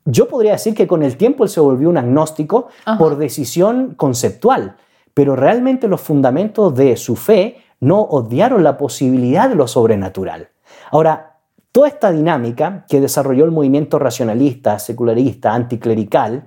yo 0.04 0.28
podría 0.28 0.52
decir 0.52 0.75
que 0.75 0.87
con 0.87 1.02
el 1.02 1.16
tiempo 1.16 1.45
él 1.45 1.50
se 1.50 1.61
volvió 1.61 1.88
un 1.88 1.97
agnóstico 1.97 2.69
por 2.99 3.16
decisión 3.16 3.95
conceptual, 3.95 4.76
pero 5.14 5.37
realmente 5.37 5.87
los 5.87 6.00
fundamentos 6.00 6.75
de 6.75 6.97
su 6.97 7.14
fe 7.14 7.59
no 7.78 8.00
odiaron 8.00 8.64
la 8.64 8.78
posibilidad 8.78 9.49
de 9.49 9.54
lo 9.54 9.69
sobrenatural. 9.69 10.49
Ahora, 10.90 11.31
Toda 11.72 11.88
esta 11.88 12.12
dinámica 12.12 12.84
que 12.86 13.00
desarrolló 13.00 13.46
el 13.46 13.50
movimiento 13.50 13.98
racionalista, 13.98 14.78
secularista, 14.78 15.54
anticlerical, 15.54 16.44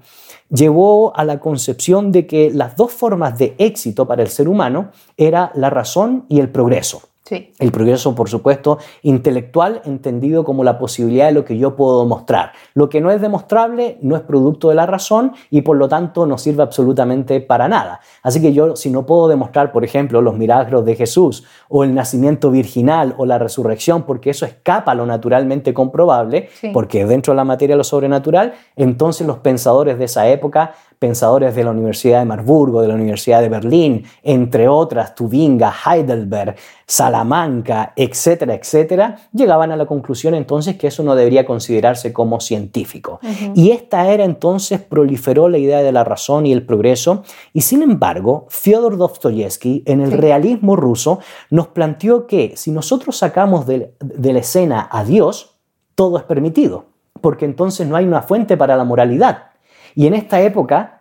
llevó 0.49 1.17
a 1.17 1.25
la 1.25 1.39
concepción 1.39 2.11
de 2.11 2.27
que 2.27 2.51
las 2.51 2.75
dos 2.75 2.91
formas 2.91 3.35
de 3.39 3.55
éxito 3.57 4.07
para 4.07 4.21
el 4.21 4.29
ser 4.29 4.47
humano 4.47 4.91
era 5.17 5.51
la 5.55 5.71
razón 5.71 6.25
y 6.29 6.39
el 6.39 6.49
progreso. 6.49 7.14
El 7.57 7.71
progreso, 7.71 8.13
por 8.13 8.29
supuesto, 8.29 8.77
intelectual, 9.01 9.81
entendido 9.85 10.43
como 10.43 10.63
la 10.63 10.77
posibilidad 10.77 11.25
de 11.25 11.31
lo 11.31 11.43
que 11.43 11.57
yo 11.57 11.75
puedo 11.75 12.03
demostrar. 12.03 12.51
Lo 12.75 12.87
que 12.87 13.01
no 13.01 13.09
es 13.09 13.19
demostrable 13.19 13.97
no 14.03 14.15
es 14.15 14.21
producto 14.21 14.69
de 14.69 14.75
la 14.75 14.85
razón 14.85 15.33
y 15.49 15.61
por 15.61 15.75
lo 15.77 15.89
tanto 15.89 16.27
no 16.27 16.37
sirve 16.37 16.61
absolutamente 16.61 17.41
para 17.41 17.67
nada. 17.67 17.99
Así 18.21 18.39
que 18.43 18.53
yo, 18.53 18.75
si 18.75 18.91
no 18.91 19.07
puedo 19.07 19.27
demostrar, 19.27 19.71
por 19.71 19.83
ejemplo, 19.83 20.21
los 20.21 20.37
milagros 20.37 20.85
de 20.85 20.95
Jesús 20.95 21.43
o 21.67 21.83
el 21.83 21.95
nacimiento 21.95 22.51
virginal 22.51 23.15
o 23.17 23.25
la 23.25 23.39
resurrección, 23.39 24.03
porque 24.03 24.29
eso 24.29 24.45
escapa 24.45 24.91
a 24.91 24.95
lo 24.95 25.07
naturalmente 25.07 25.73
comprobable, 25.73 26.49
porque 26.73 27.07
dentro 27.07 27.33
de 27.33 27.37
la 27.37 27.43
materia 27.43 27.73
de 27.73 27.79
lo 27.79 27.83
sobrenatural, 27.83 28.53
entonces 28.75 29.25
los 29.25 29.39
pensadores 29.39 29.97
de 29.97 30.05
esa 30.05 30.27
época 30.27 30.75
pensadores 31.05 31.53
de 31.53 31.63
la 31.63 31.69
Universidad 31.69 32.17
de 32.17 32.25
Marburgo, 32.25 32.81
de 32.81 32.87
la 32.87 32.95
Universidad 32.95 33.39
de 33.39 33.47
Berlín, 33.47 34.05
entre 34.23 34.67
otras, 34.67 35.13
Tubinga, 35.13 35.71
Heidelberg, 35.71 36.55
Salamanca, 36.87 37.93
etcétera, 37.95 38.55
etcétera, 38.55 39.17
llegaban 39.31 39.71
a 39.71 39.75
la 39.75 39.85
conclusión 39.85 40.33
entonces 40.33 40.77
que 40.77 40.87
eso 40.87 41.03
no 41.03 41.15
debería 41.15 41.45
considerarse 41.45 42.11
como 42.11 42.39
científico. 42.39 43.19
Y 43.53 43.69
esta 43.69 44.09
era 44.09 44.23
entonces 44.23 44.81
proliferó 44.81 45.47
la 45.47 45.59
idea 45.59 45.83
de 45.83 45.91
la 45.91 46.03
razón 46.03 46.47
y 46.47 46.53
el 46.53 46.65
progreso, 46.65 47.21
y 47.53 47.61
sin 47.61 47.83
embargo, 47.83 48.47
Fyodor 48.49 48.97
Dostoyevsky 48.97 49.83
en 49.85 50.01
el 50.01 50.11
realismo 50.11 50.75
ruso 50.75 51.19
nos 51.51 51.67
planteó 51.67 52.25
que 52.25 52.53
si 52.55 52.71
nosotros 52.71 53.15
sacamos 53.15 53.67
de 53.67 53.93
la 53.99 54.39
escena 54.39 54.89
a 54.91 55.03
Dios, 55.03 55.59
todo 55.93 56.17
es 56.17 56.23
permitido, 56.23 56.85
porque 57.21 57.45
entonces 57.45 57.85
no 57.85 57.95
hay 57.95 58.05
una 58.05 58.23
fuente 58.23 58.57
para 58.57 58.75
la 58.75 58.85
moralidad. 58.85 59.51
Y 59.93 60.07
en 60.07 60.13
esta 60.13 60.41
época 60.41 60.94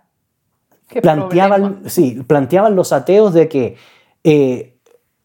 planteaban, 1.03 1.83
sí, 1.87 2.23
planteaban 2.27 2.77
los 2.77 2.93
ateos 2.93 3.35
de 3.35 3.49
que, 3.49 3.77
eh, 4.23 4.77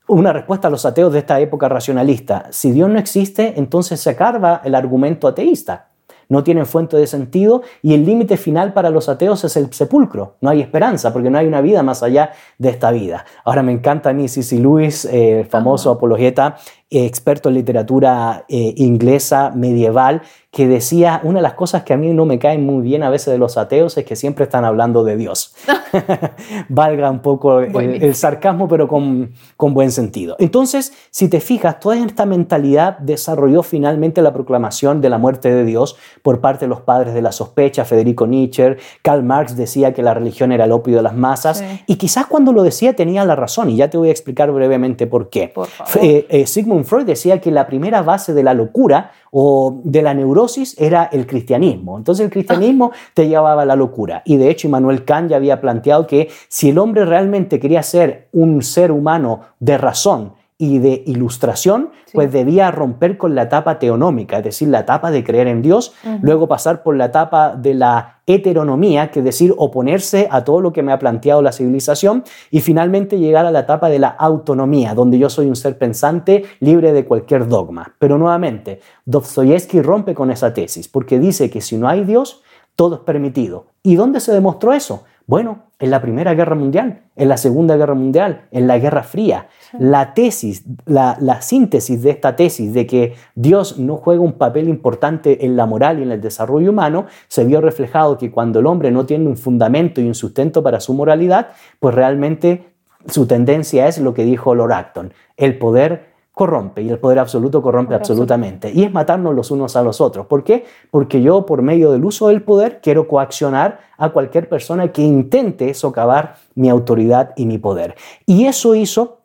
una 0.08 0.34
respuesta 0.34 0.68
a 0.68 0.72
los 0.72 0.86
ateos 0.86 1.14
de 1.14 1.20
esta 1.20 1.40
época 1.40 1.70
racionalista, 1.70 2.48
si 2.50 2.72
Dios 2.72 2.90
no 2.90 2.98
existe, 2.98 3.54
entonces 3.58 4.00
se 4.00 4.10
acaba 4.10 4.62
el 4.64 4.74
argumento 4.74 5.28
ateísta 5.28 5.90
no 6.30 6.44
tienen 6.44 6.66
fuente 6.68 6.96
de 6.96 7.08
sentido 7.08 7.64
y 7.82 7.96
el 7.96 8.06
límite 8.06 8.38
final 8.38 8.72
para 8.72 8.92
los 8.92 9.10
ateos 9.10 9.44
es 9.44 9.58
el 9.58 9.74
sepulcro. 9.74 10.36
No 10.42 10.52
hay 10.52 10.62
esperanza 10.62 11.12
porque 11.12 11.30
no 11.30 11.40
hay 11.40 11.48
una 11.48 11.60
vida 11.60 11.84
más 11.84 12.04
allá 12.04 12.32
de 12.60 12.70
esta 12.70 12.92
vida. 12.92 13.26
Ahora 13.44 13.64
me 13.64 13.72
encanta 13.72 14.12
a 14.12 14.14
mí 14.14 14.28
C.C. 14.28 14.60
Lewis, 14.60 15.06
eh, 15.06 15.46
famoso 15.50 15.90
apologeta, 15.90 16.58
experto 16.90 17.50
en 17.50 17.56
literatura 17.56 18.46
inglesa 18.48 19.52
medieval, 19.56 20.22
que 20.52 20.68
decía, 20.68 21.22
una 21.24 21.40
de 21.40 21.44
las 21.44 21.54
cosas 21.54 21.84
que 21.84 21.94
a 21.94 21.98
mí 21.98 22.12
no 22.12 22.26
me 22.26 22.40
caen 22.40 22.66
muy 22.66 22.82
bien 22.82 23.04
a 23.04 23.12
veces 23.12 23.32
de 23.32 23.38
los 23.38 23.56
ateos 23.56 23.96
es 23.98 24.06
que 24.06 24.16
siempre 24.16 24.46
están 24.46 24.66
hablando 24.66 25.04
de 25.04 25.16
Dios. 25.16 25.54
Valga 26.70 27.12
un 27.12 27.20
poco 27.20 27.60
el, 27.60 28.16
sarcasmo, 28.16 28.68
pero 28.68 28.88
con, 28.88 29.32
con, 29.58 29.76
buen 29.76 29.92
sentido. 29.92 30.36
Entonces, 30.40 30.92
si 31.12 31.30
te 31.30 31.40
fijas, 31.40 31.80
toda 31.80 31.98
esta 31.98 32.26
mentalidad 32.26 32.98
desarrolló 32.98 33.62
finalmente 33.62 34.24
la 34.24 34.34
proclamación 34.34 35.02
de 35.02 35.10
la 35.10 35.20
muerte 35.20 35.54
de 35.54 35.66
Dios 35.66 35.98
por 36.24 36.42
parte 36.42 36.66
de 36.66 36.70
los 36.70 36.82
padres 36.82 37.14
de 37.14 37.22
la 37.22 37.32
sospecha, 37.32 37.86
Federico 37.86 38.26
Nietzsche, 38.26 38.78
Karl 39.04 39.22
Marx 39.22 39.56
decía 39.56 39.94
que 39.94 40.02
la 40.02 40.16
religión 40.16 40.52
era 40.52 40.66
el 40.66 40.72
opio 40.72 40.98
de 40.98 41.04
las 41.04 41.16
masas, 41.16 41.64
y 41.86 41.98
quizás 41.98 42.26
cuando 42.26 42.54
lo 42.54 42.64
decía 42.64 42.96
tenía 42.96 43.24
la 43.24 43.36
razón, 43.36 43.70
y 43.70 43.76
ya 43.76 43.92
te 43.92 44.00
voy 44.00 44.10
a 44.10 44.12
explicar 44.12 44.52
brevemente 44.52 45.06
por 45.06 45.30
qué. 45.30 45.54
Eh, 46.02 46.26
eh, 46.30 46.48
Sigmund 46.48 46.79
Freud 46.86 47.06
decía 47.06 47.40
que 47.40 47.52
la 47.52 47.68
primera 47.68 48.02
base 48.02 48.34
de 48.34 48.44
la 48.44 48.54
locura 48.54 49.12
o 49.32 49.82
de 49.84 50.02
la 50.02 50.14
neurosis 50.14 50.76
era 50.80 51.06
el 51.12 51.28
cristianismo. 51.28 51.98
Entonces 51.98 52.26
el 52.26 52.32
cristianismo 52.32 52.92
te 53.14 53.28
llevaba 53.28 53.62
a 53.62 53.66
la 53.66 53.76
locura. 53.76 54.22
Y 54.26 54.38
de 54.38 54.50
hecho 54.50 54.68
Immanuel 54.68 55.06
Kant 55.06 55.30
ya 55.30 55.38
había 55.38 55.62
planteado 55.62 56.08
que 56.08 56.30
si 56.48 56.70
el 56.70 56.78
hombre 56.78 57.06
realmente 57.06 57.60
quería 57.60 57.84
ser 57.84 58.28
un 58.32 58.62
ser 58.62 58.92
humano 58.92 59.42
de 59.60 59.78
razón, 59.78 60.34
y 60.62 60.80
de 60.80 61.04
ilustración, 61.08 61.92
pues 62.14 62.34
debía 62.34 62.70
romper 62.70 63.18
con 63.18 63.34
la 63.34 63.44
etapa 63.44 63.80
teonómica, 63.80 64.40
es 64.40 64.44
decir, 64.44 64.68
la 64.68 64.82
etapa 64.82 65.10
de 65.10 65.24
creer 65.24 65.48
en 65.48 65.62
Dios, 65.62 65.94
luego 66.22 66.50
pasar 66.50 66.84
por 66.84 66.98
la 66.98 67.06
etapa 67.06 67.56
de 67.56 67.76
la 67.76 68.18
heteronomía, 68.28 69.10
que 69.10 69.20
es 69.20 69.26
decir, 69.26 69.54
oponerse 69.58 70.28
a 70.30 70.44
todo 70.44 70.60
lo 70.60 70.74
que 70.74 70.84
me 70.84 70.92
ha 70.92 71.00
planteado 71.00 71.42
la 71.42 71.54
civilización, 71.54 72.26
y 72.52 72.60
finalmente 72.60 73.18
llegar 73.18 73.46
a 73.46 73.52
la 73.52 73.62
etapa 73.62 73.88
de 73.88 74.00
la 74.00 74.10
autonomía, 74.10 74.94
donde 74.94 75.18
yo 75.18 75.30
soy 75.30 75.48
un 75.48 75.56
ser 75.56 75.78
pensante 75.78 76.44
libre 76.60 76.92
de 76.92 77.06
cualquier 77.06 77.48
dogma. 77.48 77.96
Pero 77.98 78.18
nuevamente, 78.18 78.82
Dostoyevsky 79.06 79.82
rompe 79.82 80.14
con 80.14 80.30
esa 80.30 80.54
tesis, 80.54 80.90
porque 80.90 81.20
dice 81.20 81.50
que 81.50 81.62
si 81.62 81.78
no 81.78 81.88
hay 81.88 82.04
Dios, 82.04 82.44
todo 82.76 82.96
es 82.96 83.02
permitido. 83.02 83.68
¿Y 83.82 83.96
dónde 83.96 84.20
se 84.20 84.34
demostró 84.34 84.74
eso? 84.74 85.06
Bueno, 85.30 85.66
en 85.78 85.92
la 85.92 86.02
Primera 86.02 86.34
Guerra 86.34 86.56
Mundial, 86.56 87.04
en 87.16 87.30
la 87.30 87.38
Segunda 87.38 87.78
Guerra 87.78 87.94
Mundial, 87.94 88.48
en 88.50 88.66
la 88.66 88.80
Guerra 88.80 89.04
Fría. 89.04 89.48
La 89.78 90.16
tesis, 90.16 90.66
la, 90.88 91.40
síntesis 91.44 92.02
de 92.02 92.10
esta 92.10 92.36
tesis 92.36 92.74
de 92.74 92.88
que 92.88 93.14
Dios 93.36 93.78
no 93.78 93.98
juega 93.98 94.24
un 94.24 94.40
papel 94.40 94.68
importante 94.68 95.46
en 95.46 95.56
la 95.56 95.68
moral 95.68 96.00
y 96.00 96.02
en 96.02 96.12
el 96.12 96.20
desarrollo 96.20 96.72
humano, 96.72 97.06
se 97.28 97.46
vio 97.46 97.62
reflejado 97.62 98.18
que 98.18 98.32
cuando 98.32 98.60
el 98.60 98.66
hombre 98.66 98.90
no 98.90 99.06
tiene 99.06 99.28
un 99.28 99.38
fundamento 99.38 100.02
y 100.02 100.08
un 100.08 100.16
sustento 100.16 100.64
para 100.64 100.80
su 100.80 100.96
moralidad, 100.96 101.50
pues 101.80 101.94
realmente 101.94 102.66
su 103.06 103.28
tendencia 103.28 103.88
es 103.88 104.00
lo 104.00 104.16
que 104.16 104.24
dijo 104.24 104.56
Lord 104.56 104.74
Acton, 104.74 105.14
el 105.38 105.60
poder 105.60 106.09
corrompe 106.40 106.82
y 106.82 106.90
el 106.90 107.00
poder 107.00 107.20
absoluto 107.20 107.62
corrompe 107.62 107.96
absolutamente. 107.96 108.72
Y 108.74 108.86
es 108.86 108.94
matarnos 108.94 109.36
los 109.36 109.52
unos 109.52 109.76
a 109.76 109.84
los 109.84 110.00
otros. 110.00 110.26
¿Por 110.26 110.46
qué? 110.46 110.64
Porque 110.90 111.22
yo 111.22 111.46
por 111.46 111.62
medio 111.62 111.92
del 111.92 112.06
uso 112.06 112.30
del 112.30 112.44
poder 112.44 112.80
quiero 112.82 113.10
coaccionar 113.10 113.82
a 113.98 114.12
cualquier 114.12 114.48
persona 114.48 114.90
que 114.94 115.02
intente 115.02 115.74
socavar 115.74 116.36
mi 116.56 116.70
autoridad 116.70 117.34
y 117.36 117.46
mi 117.46 117.58
poder. 117.58 117.96
Y 118.26 118.46
eso 118.46 118.74
hizo 118.74 119.19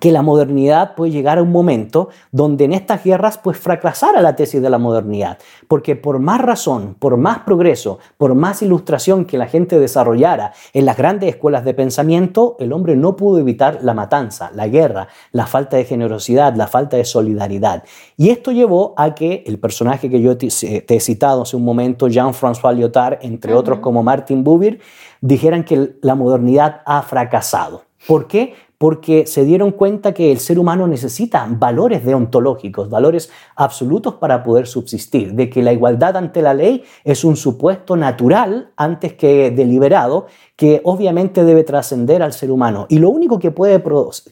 que 0.00 0.12
la 0.12 0.22
modernidad 0.22 0.94
puede 0.94 1.12
llegar 1.12 1.38
a 1.38 1.42
un 1.42 1.52
momento 1.52 2.08
donde 2.32 2.64
en 2.64 2.72
estas 2.72 3.04
guerras 3.04 3.38
pues 3.38 3.58
fracasara 3.58 4.20
la 4.20 4.36
tesis 4.36 4.62
de 4.62 4.70
la 4.70 4.78
modernidad, 4.78 5.38
porque 5.66 5.96
por 5.96 6.18
más 6.18 6.40
razón, 6.40 6.96
por 6.98 7.16
más 7.16 7.40
progreso, 7.40 7.98
por 8.16 8.34
más 8.34 8.62
ilustración 8.62 9.24
que 9.24 9.38
la 9.38 9.46
gente 9.46 9.78
desarrollara 9.78 10.52
en 10.72 10.84
las 10.84 10.96
grandes 10.96 11.30
escuelas 11.30 11.64
de 11.64 11.74
pensamiento, 11.74 12.56
el 12.58 12.72
hombre 12.72 12.96
no 12.96 13.16
pudo 13.16 13.38
evitar 13.38 13.80
la 13.82 13.94
matanza, 13.94 14.50
la 14.54 14.68
guerra, 14.68 15.08
la 15.32 15.46
falta 15.46 15.76
de 15.76 15.84
generosidad, 15.84 16.54
la 16.54 16.66
falta 16.66 16.96
de 16.96 17.04
solidaridad. 17.04 17.84
Y 18.16 18.30
esto 18.30 18.52
llevó 18.52 18.94
a 18.96 19.14
que 19.14 19.42
el 19.46 19.58
personaje 19.58 20.10
que 20.10 20.20
yo 20.20 20.36
te, 20.36 20.48
he 20.48 21.00
citado 21.00 21.42
hace 21.42 21.56
un 21.56 21.64
momento, 21.64 22.08
Jean-François 22.08 22.74
Lyotard, 22.74 23.18
entre 23.22 23.54
otros 23.54 23.80
como 23.80 24.02
Martin 24.02 24.44
Buber, 24.44 24.80
dijeran 25.20 25.64
que 25.64 25.96
la 26.02 26.14
modernidad 26.14 26.82
ha 26.84 27.02
fracasado. 27.02 27.82
¿Por 28.06 28.28
qué? 28.28 28.54
Porque 28.78 29.26
se 29.26 29.44
dieron 29.44 29.72
cuenta 29.72 30.14
que 30.14 30.30
el 30.30 30.38
ser 30.38 30.58
humano 30.58 30.86
necesita 30.86 31.46
valores 31.50 32.04
deontológicos, 32.04 32.88
valores 32.88 33.28
absolutos 33.56 34.14
para 34.14 34.44
poder 34.44 34.68
subsistir, 34.68 35.34
de 35.34 35.50
que 35.50 35.64
la 35.64 35.72
igualdad 35.72 36.16
ante 36.16 36.42
la 36.42 36.54
ley 36.54 36.84
es 37.02 37.24
un 37.24 37.36
supuesto 37.36 37.96
natural 37.96 38.70
antes 38.76 39.14
que 39.14 39.50
deliberado, 39.50 40.26
que 40.58 40.80
obviamente 40.82 41.44
debe 41.44 41.62
trascender 41.62 42.20
al 42.20 42.32
ser 42.32 42.50
humano. 42.50 42.86
Y 42.88 42.98
lo 42.98 43.10
único 43.10 43.38
que 43.38 43.52
puede, 43.52 43.80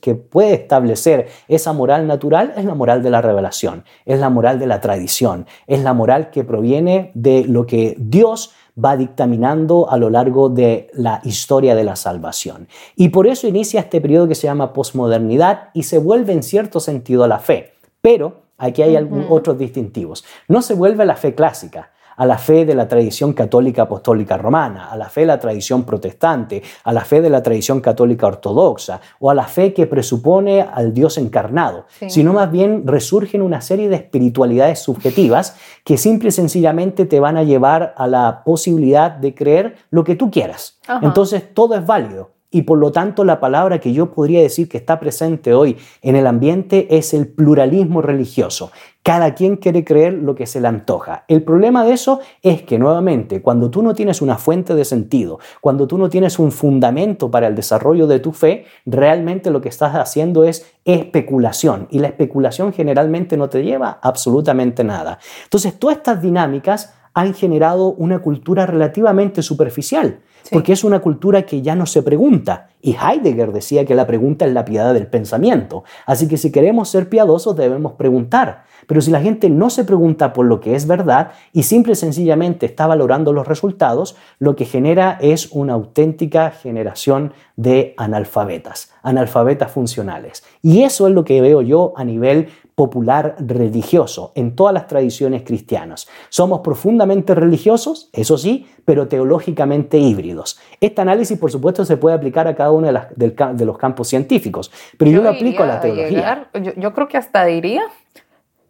que 0.01 0.17
puede 0.17 0.55
establecer 0.55 1.29
esa 1.47 1.73
moral 1.73 2.09
natural 2.09 2.53
es 2.57 2.65
la 2.65 2.75
moral 2.75 3.01
de 3.05 3.11
la 3.11 3.23
revelación, 3.23 3.85
es 4.05 4.19
la 4.19 4.29
moral 4.29 4.59
de 4.59 4.67
la 4.67 4.81
tradición, 4.81 5.47
es 5.69 5.85
la 5.85 5.95
moral 5.95 6.31
que 6.31 6.43
proviene 6.43 7.13
de 7.15 7.45
lo 7.45 7.65
que 7.65 7.95
Dios 7.97 8.51
va 8.77 8.97
dictaminando 8.97 9.89
a 9.89 9.99
lo 9.99 10.11
largo 10.11 10.49
de 10.49 10.91
la 10.95 11.21
historia 11.23 11.77
de 11.77 11.85
la 11.85 11.95
salvación. 11.95 12.67
Y 12.97 13.11
por 13.11 13.29
eso 13.29 13.47
inicia 13.47 13.79
este 13.79 14.01
periodo 14.01 14.27
que 14.27 14.35
se 14.35 14.49
llama 14.49 14.73
posmodernidad 14.73 15.69
y 15.75 15.85
se 15.85 15.99
vuelve 15.99 16.33
en 16.33 16.43
cierto 16.43 16.81
sentido 16.81 17.29
la 17.29 17.39
fe. 17.39 17.75
Pero 18.01 18.43
aquí 18.59 18.83
hay 18.83 18.97
otros 19.31 19.59
distintivos. 19.59 20.25
No 20.49 20.61
se 20.61 20.75
vuelve 20.75 21.07
la 21.07 21.15
fe 21.15 21.37
clásica 21.37 21.93
a 22.17 22.27
la 22.27 22.39
fe 22.39 22.65
de 22.65 22.75
la 22.75 22.89
tradición 22.89 23.33
católica 23.33 23.83
apostólica 23.83 24.37
romana, 24.37 24.91
a 24.91 24.97
la 24.97 25.09
fe 25.09 25.23
de 25.23 25.27
la 25.27 25.39
tradición 25.39 25.85
protestante, 25.85 26.63
a 26.85 26.93
la 26.93 27.03
fe 27.03 27.21
de 27.21 27.31
la 27.31 27.43
tradición 27.43 27.81
católica 27.81 28.27
ortodoxa 28.27 29.01
o 29.21 29.31
a 29.31 29.35
la 29.35 29.45
fe 29.45 29.73
que 29.73 29.87
presupone 29.87 30.63
al 30.63 30.93
Dios 30.95 31.19
encarnado, 31.19 31.87
sino 32.09 32.33
más 32.33 32.51
bien 32.51 32.87
resurgen 32.87 33.43
una 33.43 33.61
serie 33.61 33.89
de 33.89 33.97
espiritualidades 33.97 34.81
subjetivas 34.81 35.57
que 35.85 35.99
simple 35.99 36.29
y 36.29 36.33
sencillamente 36.33 37.07
te 37.07 37.21
van 37.21 37.37
a 37.37 37.43
llevar 37.43 37.95
a 37.97 38.07
la 38.07 38.43
posibilidad 38.45 39.11
de 39.11 39.35
creer 39.35 39.77
lo 39.91 40.05
que 40.05 40.17
tú 40.17 40.31
quieras. 40.31 40.79
Entonces 41.03 41.55
todo 41.55 41.75
es 41.75 41.85
válido. 41.85 42.36
Y 42.51 42.63
por 42.63 42.79
lo 42.79 42.93
tanto 42.93 43.25
la 43.25 43.41
palabra 43.41 43.81
que 43.81 43.93
yo 43.93 44.13
podría 44.13 44.41
decir 44.41 44.69
que 44.69 44.79
está 44.79 45.01
presente 45.01 45.55
hoy 45.55 45.77
en 46.03 46.17
el 46.17 46.27
ambiente 46.27 46.97
es 46.97 47.15
el 47.15 47.29
pluralismo 47.29 48.03
religioso. 48.03 48.71
Cada 49.03 49.35
quien 49.35 49.57
quiere 49.57 49.85
creer 49.85 50.15
lo 50.15 50.35
que 50.35 50.47
se 50.47 50.61
le 50.61 50.67
antoja. 50.67 51.25
El 51.29 51.45
problema 51.45 51.85
de 51.85 51.93
eso 51.93 52.19
es 52.43 52.63
que 52.63 52.77
nuevamente, 52.77 53.41
cuando 53.41 53.71
tú 53.71 53.83
no 53.83 53.95
tienes 53.95 54.21
una 54.21 54.37
fuente 54.37 54.75
de 54.75 54.85
sentido, 54.85 55.39
cuando 55.61 55.87
tú 55.87 55.97
no 55.97 56.09
tienes 56.09 56.41
un 56.41 56.51
fundamento 56.51 57.31
para 57.31 57.47
el 57.47 57.55
desarrollo 57.55 58.09
de 58.09 58.19
tu 58.19 58.33
fe, 58.33 58.65
realmente 58.85 59.51
lo 59.51 59.61
que 59.61 59.69
estás 59.69 59.95
haciendo 59.95 60.43
es 60.43 60.67
especulación 60.85 61.87
y 61.91 62.01
la 62.01 62.09
especulación 62.09 62.73
generalmente 62.73 63.37
no 63.37 63.49
te 63.49 63.63
lleva 63.63 64.01
absolutamente 64.03 64.83
nada. 64.83 65.21
Entonces, 65.45 65.79
todas 65.79 65.99
estas 65.99 66.21
dinámicas 66.21 66.93
han 67.17 67.33
generado 67.33 67.95
una 67.95 68.19
cultura 68.19 68.67
relativamente 68.67 69.41
superficial, 69.41 70.19
porque 70.53 70.75
es 70.75 70.85
una 70.85 71.01
cultura 71.01 71.47
que 71.47 71.63
ya 71.63 71.75
no 71.75 71.87
se 71.87 72.03
pregunta. 72.03 72.69
Y 72.83 72.95
Heidegger 72.95 73.53
decía 73.53 73.87
que 73.87 73.95
la 73.95 74.07
pregunta 74.07 74.45
es 74.45 74.53
la 74.53 74.67
piedad 74.67 74.93
del 74.93 75.07
pensamiento. 75.07 75.83
Así 76.05 76.29
que 76.29 76.37
si 76.37 76.53
queremos 76.53 76.91
ser 76.91 77.09
piadosos 77.09 77.57
debemos 77.57 77.93
preguntar. 77.93 78.65
Pero 78.87 79.01
si 79.01 79.11
la 79.11 79.23
gente 79.23 79.49
no 79.49 79.71
se 79.71 79.85
pregunta 79.85 80.35
por 80.35 80.45
lo 80.45 80.61
que 80.61 80.75
es 80.75 80.87
verdad 80.87 81.33
y 81.55 81.63
simple 81.63 81.95
y 81.95 81.97
sencillamente 81.97 82.67
está 82.67 82.87
valorando 82.87 83.33
los 83.33 83.49
resultados, 83.49 84.15
lo 84.39 84.55
que 84.55 84.67
genera 84.67 85.17
es 85.19 85.49
una 85.53 85.73
auténtica 85.73 86.51
generación 86.51 87.33
de 87.57 87.95
analfabetas, 87.97 88.93
analfabetas 89.03 89.73
funcionales. 89.73 90.45
Y 90.61 90.83
eso 90.83 91.09
es 91.09 91.15
lo 91.15 91.25
que 91.25 91.41
veo 91.41 91.63
yo 91.63 91.95
a 91.97 92.05
nivel 92.05 92.51
popular 92.77 93.37
religioso 93.39 94.33
en 94.35 94.55
todas 94.55 94.75
las 94.75 94.87
tradiciones 94.87 95.43
cristianas. 95.43 96.07
Somos 96.29 96.61
profundamente 96.61 97.35
religiosos, 97.35 98.11
eso 98.13 98.37
sí, 98.37 98.69
pero 98.85 99.09
teológicamente 99.09 99.97
híbridos. 99.97 100.61
Este 100.79 101.01
análisis, 101.01 101.39
por 101.39 101.51
supuesto, 101.51 101.87
se 101.87 101.97
puede 101.97 102.15
aplicar 102.15 102.47
a 102.47 102.55
cada 102.55 102.71
uno 102.71 102.93
de, 103.17 103.65
los 103.65 103.79
campos 103.79 104.09
científicos, 104.09 104.71
pero 104.99 105.11
yo, 105.11 105.23
lo 105.23 105.31
aplico 105.31 105.63
a 105.63 105.67
la 105.67 105.81
teología. 105.81 106.51
yo, 106.77 106.93
creo 106.93 107.09
que 107.09 107.17
hasta 107.17 107.47
diría 107.47 107.83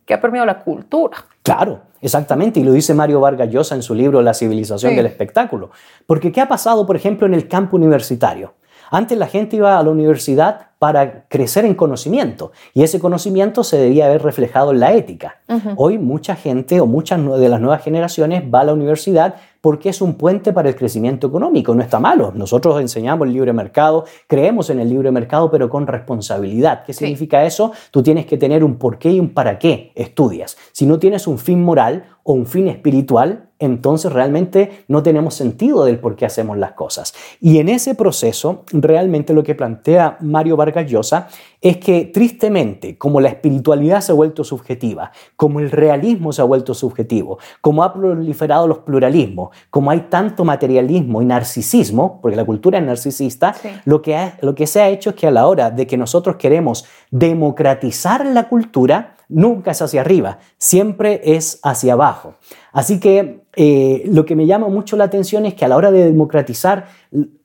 que 0.07 0.15
ha 0.15 0.21
permeado 0.21 0.47
la 0.47 0.61
cultura. 0.61 1.17
Claro, 1.43 1.81
exactamente, 2.01 2.61
y 2.61 2.65
lo 2.65 2.73
dice 2.73 2.95
Mario 2.95 3.21
Vargas 3.21 3.51
Llosa 3.51 3.75
en 3.75 3.83
su 3.83 3.93
libro 3.93 4.23
La 4.23 4.35
civilización 4.35 4.95
del 4.95 5.07
espectáculo. 5.07 5.71
Porque 6.07 6.31
¿qué 6.31 6.41
ha 6.41 6.47
pasado, 6.47 6.87
por 6.87 6.95
ejemplo, 6.95 7.27
en 7.27 7.35
el 7.35 7.49
campo 7.49 7.77
universitario? 7.77 8.55
Antes 8.91 9.19
la 9.19 9.27
gente 9.27 9.57
iba 9.57 9.79
a 9.79 9.83
la 9.83 9.91
universidad 9.91 10.69
para 10.79 11.27
crecer 11.29 11.65
en 11.65 11.75
conocimiento 11.75 12.53
y 12.75 12.83
ese 12.83 13.01
conocimiento 13.01 13.65
se 13.65 13.79
debía 13.79 14.07
haber 14.07 14.23
reflejado 14.23 14.73
en 14.73 14.81
la 14.81 14.93
ética. 14.93 15.39
Hoy 15.77 15.99
mucha 15.99 16.37
gente 16.37 16.81
o 16.81 16.87
muchas 16.87 17.19
de 17.19 17.49
las 17.49 17.61
nuevas 17.61 17.83
generaciones 17.83 18.43
va 18.53 18.61
a 18.61 18.65
la 18.65 18.75
universidad 18.75 19.37
porque 19.67 19.89
es 19.89 20.01
un 20.01 20.15
puente 20.15 20.53
para 20.53 20.69
el 20.69 20.77
crecimiento 20.77 21.27
económico. 21.27 21.75
No 21.75 21.83
está 21.83 21.99
malo. 21.99 22.33
Nosotros 22.33 22.81
enseñamos 22.81 23.27
el 23.27 23.35
libre 23.35 23.53
mercado, 23.53 24.05
creemos 24.29 24.71
en 24.71 24.79
el 24.79 24.89
libre 24.89 25.11
mercado, 25.11 25.51
pero 25.51 25.69
con 25.69 25.89
responsabilidad. 25.89 26.85
¿Qué 26.85 26.93
significa 26.93 27.45
eso? 27.45 27.73
Tú 27.91 28.01
tienes 28.01 28.27
que 28.27 28.39
tener 28.39 28.63
un 28.63 28.77
porqué 28.77 29.11
y 29.11 29.19
un 29.19 29.31
para 29.31 29.59
qué 29.59 29.91
estudias. 29.97 30.57
Si 30.71 30.87
no 30.87 31.01
tienes 31.01 31.27
un 31.27 31.41
fin 31.41 31.65
moral 31.65 32.05
o 32.23 32.33
un 32.33 32.47
fin 32.47 32.69
espiritual, 32.69 33.47
entonces 33.59 34.13
realmente 34.13 34.85
no 34.89 35.03
tenemos 35.03 35.35
sentido 35.35 35.85
del 35.85 35.99
por 35.99 36.17
qué 36.17 36.27
hacemos 36.27 36.59
las 36.59 36.73
cosas. 36.73 37.15
Y 37.41 37.59
en 37.59 37.69
ese 37.69 37.95
proceso, 37.95 38.65
realmente 38.73 39.33
lo 39.33 39.43
que 39.43 39.55
plantea 39.55 40.19
Mario 40.21 40.57
Vargas 40.57 40.91
Llosa 40.91 41.29
es 41.61 41.79
que 41.79 42.05
tristemente, 42.05 42.99
como 42.99 43.21
la 43.21 43.29
espiritualidad 43.29 44.01
se 44.01 44.13
ha 44.13 44.15
vuelto 44.15 44.45
subjetiva, 44.45 45.11
como 45.37 45.61
el 45.61 45.71
realismo 45.71 46.33
se 46.33 46.43
ha 46.43 46.45
vuelto 46.45 46.75
subjetivo, 46.75 47.39
como 47.61 47.83
ha 47.83 47.95
proliferado 47.95 48.67
los 48.67 48.79
pluralismos, 48.79 49.56
como 49.71 49.91
hay 49.91 50.07
tanto 50.11 50.45
materialismo 50.45 51.23
y 51.23 51.25
narcisismo, 51.25 52.21
porque 52.21 52.37
la 52.37 52.45
cultura 52.45 52.79
es 52.79 52.85
narcisista, 52.85 53.55
lo, 53.85 54.03
que 54.03 54.33
lo 54.41 54.55
que 54.55 54.67
se 54.67 54.81
ha 54.81 54.89
hecho 54.89 55.11
es 55.11 55.17
que 55.17 55.27
a 55.27 55.31
la 55.31 55.47
hora 55.47 55.71
de 55.71 55.87
que 55.87 55.97
nosotros 55.97 56.37
queremos 56.37 56.85
democratizar 57.11 58.27
la 58.27 58.49
cultura, 58.49 59.17
nunca 59.29 59.73
es 59.73 59.83
hacia 59.83 60.01
arriba, 60.01 60.39
siempre 60.59 61.21
es 61.25 61.59
hacia 61.63 61.95
abajo. 61.95 62.35
Así 62.73 63.01
que 63.01 63.45
eh, 63.55 64.03
lo 64.07 64.25
que 64.25 64.37
me 64.37 64.47
llama 64.47 64.69
mucho 64.69 64.97
la 64.97 65.05
atención 65.05 65.47
es 65.47 65.55
que 65.55 65.65
a 65.65 65.69
la 65.69 65.77
hora 65.77 65.91
de 65.91 66.05
democratizar 66.05 66.87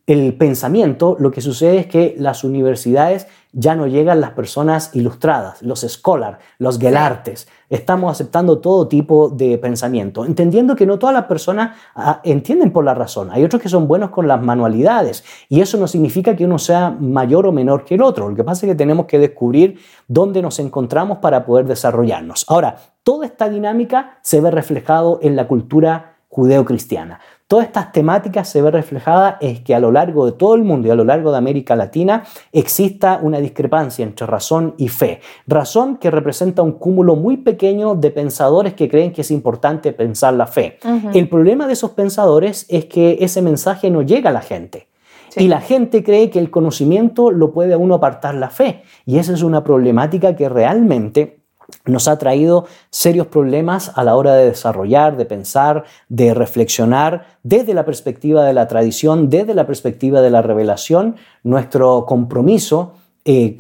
el 0.08 0.34
pensamiento, 0.34 1.16
lo 1.20 1.32
que 1.32 1.42
sucede 1.42 1.80
es 1.80 1.88
que 1.88 2.16
las 2.18 2.44
universidades 2.44 3.28
ya 3.54 3.76
no 3.76 3.88
llegan 3.88 4.22
las 4.22 4.32
personas 4.32 4.92
ilustradas, 4.94 5.62
los 5.62 5.82
scholars, 5.82 6.38
los 6.58 6.80
gelartes. 6.80 7.48
Estamos 7.72 8.12
aceptando 8.12 8.60
todo 8.60 8.90
tipo 8.90 9.30
de 9.30 9.58
pensamiento, 9.58 10.26
entendiendo 10.26 10.76
que 10.76 10.86
no 10.86 11.00
todas 11.00 11.14
las 11.14 11.24
personas 11.24 11.78
ah, 11.96 12.20
entienden 12.26 12.72
por 12.72 12.84
la 12.84 12.94
razón. 12.94 13.30
Hay 13.32 13.46
otros 13.46 13.62
que 13.62 13.70
son 13.70 13.88
buenos 13.88 14.10
con 14.10 14.28
las 14.28 14.42
manualidades 14.42 15.24
y 15.48 15.62
eso 15.62 15.78
no 15.78 15.88
significa 15.88 16.36
que 16.36 16.44
uno 16.44 16.60
sea 16.60 16.90
mayor 16.92 17.48
o 17.48 17.54
menor 17.54 17.86
que 17.86 17.96
el 17.96 18.02
otro. 18.02 18.30
Lo 18.30 18.36
que 18.36 18.44
pasa 18.44 18.66
es 18.66 18.74
que 18.74 18.76
tenemos 18.76 19.06
que 19.06 19.20
descubrir 19.20 19.80
dónde 20.10 20.42
nos 20.42 20.60
encontramos 20.60 21.20
para 21.20 21.46
poder 21.46 21.66
desarrollarnos. 21.66 22.44
Ahora, 22.50 22.76
toda 23.04 23.26
esta 23.26 23.48
dinámica 23.48 24.20
se 24.22 24.42
ve 24.42 24.52
reflejado 24.52 25.20
en 25.22 25.38
la 25.38 25.48
cultura 25.48 26.18
judeocristiana. 26.28 27.22
Todas 27.52 27.66
estas 27.66 27.92
temáticas 27.92 28.48
se 28.48 28.62
ve 28.62 28.72
reflejada 28.72 29.38
es 29.42 29.60
que 29.60 29.76
a 29.76 29.80
lo 29.82 29.92
largo 29.92 30.26
de 30.26 30.32
todo 30.32 30.56
el 30.56 30.64
mundo 30.64 30.88
y 30.88 30.92
a 30.92 30.96
lo 30.96 31.04
largo 31.04 31.34
de 31.34 31.38
América 31.38 31.76
Latina 31.76 32.24
exista 32.54 33.20
una 33.22 33.40
discrepancia 33.40 34.04
entre 34.06 34.26
razón 34.26 34.74
y 34.78 34.88
fe. 34.88 35.20
Razón 35.48 35.98
que 35.98 36.10
representa 36.10 36.62
un 36.62 36.72
cúmulo 36.72 37.18
muy 37.18 37.36
pequeño 37.36 37.96
de 37.96 38.10
pensadores 38.12 38.74
que 38.74 38.88
creen 38.88 39.12
que 39.12 39.20
es 39.20 39.32
importante 39.32 39.92
pensar 39.92 40.34
la 40.36 40.48
fe. 40.48 40.78
El 41.14 41.28
problema 41.28 41.68
de 41.68 41.74
esos 41.74 41.92
pensadores 41.92 42.66
es 42.70 42.86
que 42.86 43.18
ese 43.20 43.42
mensaje 43.42 43.92
no 43.92 44.02
llega 44.02 44.30
a 44.30 44.34
la 44.34 44.42
gente. 44.42 44.88
Y 45.36 45.50
la 45.50 45.60
gente 45.60 46.06
cree 46.06 46.30
que 46.30 46.40
el 46.40 46.52
conocimiento 46.52 47.32
lo 47.32 47.52
puede 47.52 47.74
a 47.74 47.78
uno 47.78 47.96
apartar 47.96 48.34
la 48.36 48.50
fe. 48.50 48.84
Y 49.06 49.18
esa 49.18 49.34
es 49.34 49.44
una 49.44 49.62
problemática 49.62 50.38
que 50.38 50.48
realmente 50.48 51.41
nos 51.86 52.08
ha 52.08 52.18
traído 52.18 52.66
serios 52.90 53.28
problemas 53.28 53.92
a 53.96 54.04
la 54.04 54.16
hora 54.16 54.34
de 54.36 54.48
desarrollar, 54.48 55.18
de 55.18 55.26
pensar, 55.26 55.86
de 56.10 56.34
reflexionar 56.34 57.26
desde 57.44 57.74
la 57.74 57.86
perspectiva 57.86 58.44
de 58.46 58.54
la 58.54 58.68
tradición, 58.68 59.30
desde 59.30 59.54
la 59.54 59.66
perspectiva 59.66 60.22
de 60.22 60.30
la 60.30 60.42
revelación, 60.42 61.16
nuestro 61.44 62.06
compromiso 62.06 62.94
eh, 63.26 63.58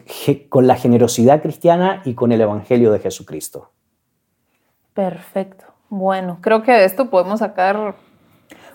con 0.50 0.67
la 0.67 0.76
generosidad 0.76 1.41
cristiana 1.41 2.02
y 2.06 2.13
con 2.15 2.32
el 2.32 2.41
Evangelio 2.41 2.91
de 2.91 3.00
Jesucristo. 3.00 3.69
Perfecto. 4.93 5.65
Bueno, 5.89 6.39
creo 6.41 6.63
que 6.63 6.71
de 6.71 6.86
esto 6.86 7.10
podemos 7.10 7.39
sacar 7.39 7.95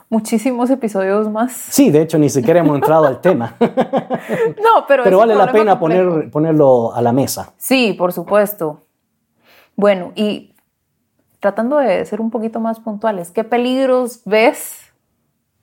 muchísimos 0.08 0.70
episodios 0.70 1.28
más. 1.30 1.52
Sí, 1.52 1.90
de 1.90 2.02
hecho, 2.02 2.18
ni 2.18 2.28
siquiera 2.28 2.60
hemos 2.60 2.76
entrado 2.76 3.06
al 3.06 3.20
tema. 3.20 3.56
no, 3.60 4.86
pero... 4.86 5.02
Pero 5.02 5.18
vale 5.18 5.34
la 5.34 5.50
pena 5.50 5.78
poner, 5.78 6.30
ponerlo 6.30 6.94
a 6.94 7.02
la 7.02 7.12
mesa. 7.12 7.52
Sí, 7.56 7.94
por 7.94 8.12
supuesto. 8.12 8.85
Bueno, 9.76 10.12
y 10.14 10.54
tratando 11.40 11.76
de 11.76 12.04
ser 12.06 12.20
un 12.20 12.30
poquito 12.30 12.60
más 12.60 12.80
puntuales, 12.80 13.30
¿qué 13.30 13.44
peligros 13.44 14.22
ves 14.24 14.86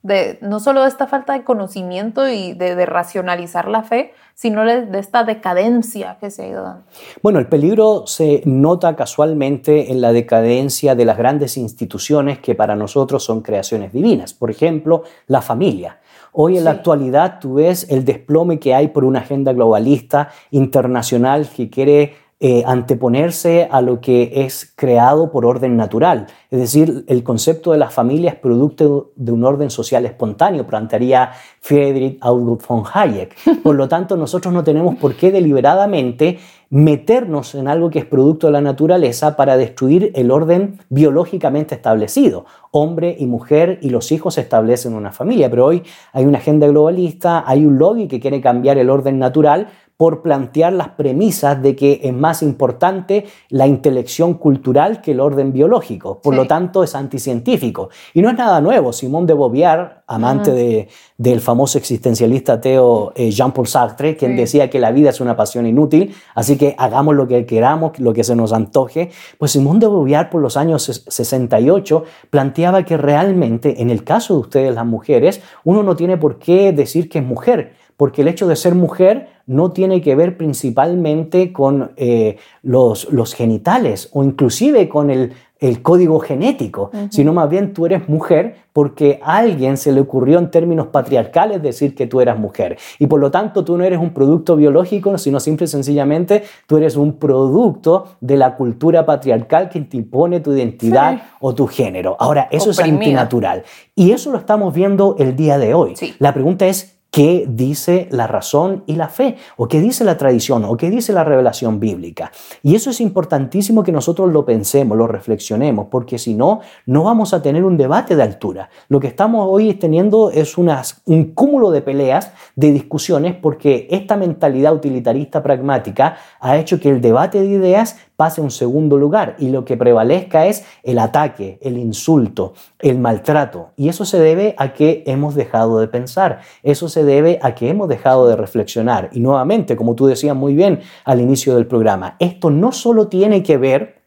de 0.04 0.38
no 0.42 0.60
solo 0.60 0.82
de 0.82 0.88
esta 0.88 1.06
falta 1.06 1.32
de 1.32 1.44
conocimiento 1.44 2.28
y 2.28 2.52
de, 2.52 2.86
racionalizar 2.86 3.68
la 3.68 3.82
fe, 3.82 4.12
sino 4.34 4.64
de, 4.64 4.86
esta 4.98 5.24
decadencia 5.24 6.18
que 6.20 6.30
se 6.30 6.44
ha 6.44 6.48
ido 6.48 6.62
dando? 6.62 6.84
Bueno, 7.22 7.38
el 7.38 7.48
peligro 7.48 8.06
se 8.06 8.42
nota 8.44 8.94
casualmente 8.96 9.90
en 9.90 10.02
la 10.02 10.12
decadencia 10.12 10.94
de 10.94 11.06
las 11.06 11.16
grandes 11.16 11.56
instituciones 11.56 12.38
que 12.38 12.54
para 12.54 12.76
nosotros 12.76 13.24
son 13.24 13.40
creaciones 13.40 13.92
divinas. 13.92 14.34
Por 14.34 14.50
ejemplo, 14.50 15.04
la 15.26 15.40
familia. 15.40 15.98
Hoy 16.32 16.58
en 16.58 16.64
la 16.64 16.72
actualidad 16.72 17.38
tú 17.40 17.54
ves 17.54 17.86
el 17.88 18.04
desplome 18.04 18.58
que 18.58 18.74
hay 18.74 18.88
por 18.88 19.04
una 19.04 19.20
agenda 19.20 19.52
globalista 19.52 20.30
internacional 20.50 21.48
que 21.48 21.70
quiere 21.70 22.14
eh, 22.40 22.62
anteponerse 22.66 23.68
a 23.70 23.80
lo 23.80 24.00
que 24.00 24.44
es 24.44 24.72
creado 24.76 25.30
por 25.30 25.46
orden 25.46 25.76
natural. 25.76 26.26
Es 26.50 26.58
decir, 26.58 27.04
el 27.06 27.22
concepto 27.22 27.72
de 27.72 27.78
la 27.78 27.90
familia 27.90 28.30
es 28.30 28.36
producto 28.36 29.12
de 29.16 29.32
un 29.32 29.44
orden 29.44 29.70
social 29.70 30.04
espontáneo, 30.04 30.66
plantearía 30.66 31.30
Friedrich 31.60 32.18
August 32.20 32.66
von 32.66 32.82
Hayek. 32.92 33.34
Por 33.62 33.76
lo 33.76 33.88
tanto, 33.88 34.16
nosotros 34.16 34.52
no 34.52 34.64
tenemos 34.64 34.96
por 34.96 35.14
qué 35.14 35.30
deliberadamente 35.30 36.38
meternos 36.70 37.54
en 37.54 37.68
algo 37.68 37.88
que 37.88 38.00
es 38.00 38.04
producto 38.04 38.48
de 38.48 38.52
la 38.52 38.60
naturaleza 38.60 39.36
para 39.36 39.56
destruir 39.56 40.10
el 40.16 40.32
orden 40.32 40.80
biológicamente 40.88 41.76
establecido. 41.76 42.46
Hombre 42.72 43.14
y 43.16 43.26
mujer 43.26 43.78
y 43.80 43.90
los 43.90 44.10
hijos 44.10 44.38
establecen 44.38 44.94
una 44.94 45.12
familia, 45.12 45.48
pero 45.48 45.66
hoy 45.66 45.84
hay 46.12 46.24
una 46.24 46.38
agenda 46.38 46.66
globalista, 46.66 47.44
hay 47.46 47.64
un 47.64 47.78
lobby 47.78 48.08
que 48.08 48.18
quiere 48.18 48.40
cambiar 48.40 48.76
el 48.78 48.90
orden 48.90 49.20
natural 49.20 49.68
por 49.96 50.22
plantear 50.22 50.72
las 50.72 50.88
premisas 50.90 51.62
de 51.62 51.76
que 51.76 52.00
es 52.02 52.12
más 52.12 52.42
importante 52.42 53.26
la 53.48 53.66
intelección 53.68 54.34
cultural 54.34 55.00
que 55.00 55.12
el 55.12 55.20
orden 55.20 55.52
biológico. 55.52 56.20
Por 56.20 56.34
lo 56.34 56.46
tanto, 56.46 56.82
es 56.82 56.96
anticientífico. 56.96 57.90
Y 58.12 58.20
no 58.20 58.28
es 58.28 58.36
nada 58.36 58.60
nuevo. 58.60 58.92
Simón 58.92 59.24
de 59.26 59.34
Beauvoir, 59.34 60.02
amante 60.08 60.50
de, 60.50 60.88
del 61.16 61.40
famoso 61.40 61.78
existencialista 61.78 62.54
ateo 62.54 63.12
eh, 63.14 63.30
Jean-Paul 63.30 63.68
Sartre, 63.68 64.16
quien 64.16 64.36
decía 64.36 64.68
que 64.68 64.80
la 64.80 64.90
vida 64.90 65.10
es 65.10 65.20
una 65.20 65.36
pasión 65.36 65.66
inútil, 65.66 66.14
así 66.34 66.58
que 66.58 66.74
hagamos 66.76 67.14
lo 67.14 67.28
que 67.28 67.46
queramos, 67.46 67.98
lo 68.00 68.12
que 68.12 68.24
se 68.24 68.34
nos 68.34 68.52
antoje. 68.52 69.10
Pues 69.38 69.52
Simón 69.52 69.78
de 69.78 69.86
Beauvoir, 69.86 70.28
por 70.28 70.42
los 70.42 70.56
años 70.56 71.04
68, 71.06 72.04
planteaba 72.30 72.84
que 72.84 72.96
realmente, 72.96 73.80
en 73.80 73.90
el 73.90 74.02
caso 74.02 74.34
de 74.34 74.40
ustedes 74.40 74.74
las 74.74 74.86
mujeres, 74.86 75.40
uno 75.62 75.84
no 75.84 75.94
tiene 75.94 76.16
por 76.16 76.38
qué 76.38 76.72
decir 76.72 77.08
que 77.08 77.20
es 77.20 77.24
mujer 77.24 77.83
porque 77.96 78.22
el 78.22 78.28
hecho 78.28 78.46
de 78.46 78.56
ser 78.56 78.74
mujer 78.74 79.28
no 79.46 79.72
tiene 79.72 80.00
que 80.00 80.14
ver 80.14 80.36
principalmente 80.36 81.52
con 81.52 81.92
eh, 81.96 82.36
los, 82.62 83.12
los 83.12 83.34
genitales 83.34 84.08
o 84.12 84.24
inclusive 84.24 84.88
con 84.88 85.10
el 85.10 85.32
el 85.68 85.80
código 85.80 86.18
genético, 86.20 86.90
sino 87.08 87.32
más 87.32 87.48
bien 87.48 87.72
tú 87.72 87.86
eres 87.86 88.06
mujer 88.06 88.56
porque 88.74 89.18
a 89.22 89.38
alguien 89.38 89.78
se 89.78 89.92
le 89.92 90.00
ocurrió 90.00 90.38
en 90.38 90.50
términos 90.50 90.88
patriarcales 90.88 91.62
decir 91.62 91.94
que 91.94 92.06
tú 92.06 92.20
eras 92.20 92.38
mujer. 92.38 92.76
Y 92.98 93.06
por 93.06 93.18
lo 93.18 93.30
tanto 93.30 93.64
tú 93.64 93.78
no 93.78 93.84
eres 93.84 93.98
un 93.98 94.10
producto 94.10 94.56
biológico, 94.56 95.16
sino 95.16 95.40
simple 95.40 95.64
y 95.64 95.68
sencillamente 95.68 96.42
tú 96.66 96.76
eres 96.76 96.96
un 96.96 97.14
producto 97.14 98.16
de 98.20 98.36
la 98.36 98.56
cultura 98.56 99.06
patriarcal 99.06 99.70
que 99.70 99.80
te 99.80 99.96
impone 99.96 100.40
tu 100.40 100.52
identidad 100.52 101.22
o 101.40 101.54
tu 101.54 101.66
género. 101.66 102.16
Ahora, 102.18 102.46
eso 102.50 102.70
es 102.70 102.80
antinatural. 102.80 103.62
Y 103.94 104.10
eso 104.10 104.32
lo 104.32 104.38
estamos 104.38 104.74
viendo 104.74 105.16
el 105.18 105.34
día 105.34 105.56
de 105.56 105.72
hoy. 105.72 105.94
La 106.18 106.34
pregunta 106.34 106.66
es, 106.66 106.98
qué 107.14 107.46
dice 107.48 108.08
la 108.10 108.26
razón 108.26 108.82
y 108.86 108.96
la 108.96 109.06
fe, 109.06 109.36
o 109.56 109.68
qué 109.68 109.80
dice 109.80 110.02
la 110.02 110.18
tradición, 110.18 110.64
o 110.64 110.76
qué 110.76 110.90
dice 110.90 111.12
la 111.12 111.22
revelación 111.22 111.78
bíblica. 111.78 112.32
Y 112.64 112.74
eso 112.74 112.90
es 112.90 113.00
importantísimo 113.00 113.84
que 113.84 113.92
nosotros 113.92 114.32
lo 114.32 114.44
pensemos, 114.44 114.98
lo 114.98 115.06
reflexionemos, 115.06 115.86
porque 115.92 116.18
si 116.18 116.34
no, 116.34 116.58
no 116.86 117.04
vamos 117.04 117.32
a 117.32 117.40
tener 117.40 117.62
un 117.64 117.76
debate 117.76 118.16
de 118.16 118.24
altura. 118.24 118.68
Lo 118.88 118.98
que 118.98 119.06
estamos 119.06 119.46
hoy 119.48 119.74
teniendo 119.74 120.32
es 120.32 120.58
un 120.58 121.24
cúmulo 121.34 121.70
de 121.70 121.82
peleas, 121.82 122.32
de 122.56 122.72
discusiones, 122.72 123.36
porque 123.36 123.86
esta 123.92 124.16
mentalidad 124.16 124.74
utilitarista 124.74 125.40
pragmática 125.40 126.16
ha 126.40 126.56
hecho 126.56 126.80
que 126.80 126.90
el 126.90 127.00
debate 127.00 127.40
de 127.40 127.46
ideas 127.46 127.96
pase 128.16 128.40
a 128.40 128.44
un 128.44 128.50
segundo 128.50 128.96
lugar 128.96 129.36
y 129.38 129.48
lo 129.48 129.64
que 129.64 129.76
prevalezca 129.76 130.46
es 130.46 130.64
el 130.82 130.98
ataque, 130.98 131.58
el 131.62 131.78
insulto, 131.78 132.54
el 132.78 132.98
maltrato. 132.98 133.70
Y 133.76 133.88
eso 133.88 134.04
se 134.04 134.18
debe 134.18 134.54
a 134.58 134.72
que 134.72 135.02
hemos 135.06 135.34
dejado 135.34 135.80
de 135.80 135.88
pensar, 135.88 136.40
eso 136.62 136.88
se 136.88 137.04
debe 137.04 137.38
a 137.42 137.54
que 137.54 137.68
hemos 137.68 137.88
dejado 137.88 138.28
de 138.28 138.36
reflexionar. 138.36 139.10
Y 139.12 139.20
nuevamente, 139.20 139.76
como 139.76 139.94
tú 139.94 140.06
decías 140.06 140.36
muy 140.36 140.54
bien 140.54 140.80
al 141.04 141.20
inicio 141.20 141.54
del 141.54 141.66
programa, 141.66 142.16
esto 142.18 142.50
no 142.50 142.72
solo 142.72 143.08
tiene 143.08 143.42
que 143.42 143.56
ver 143.56 144.04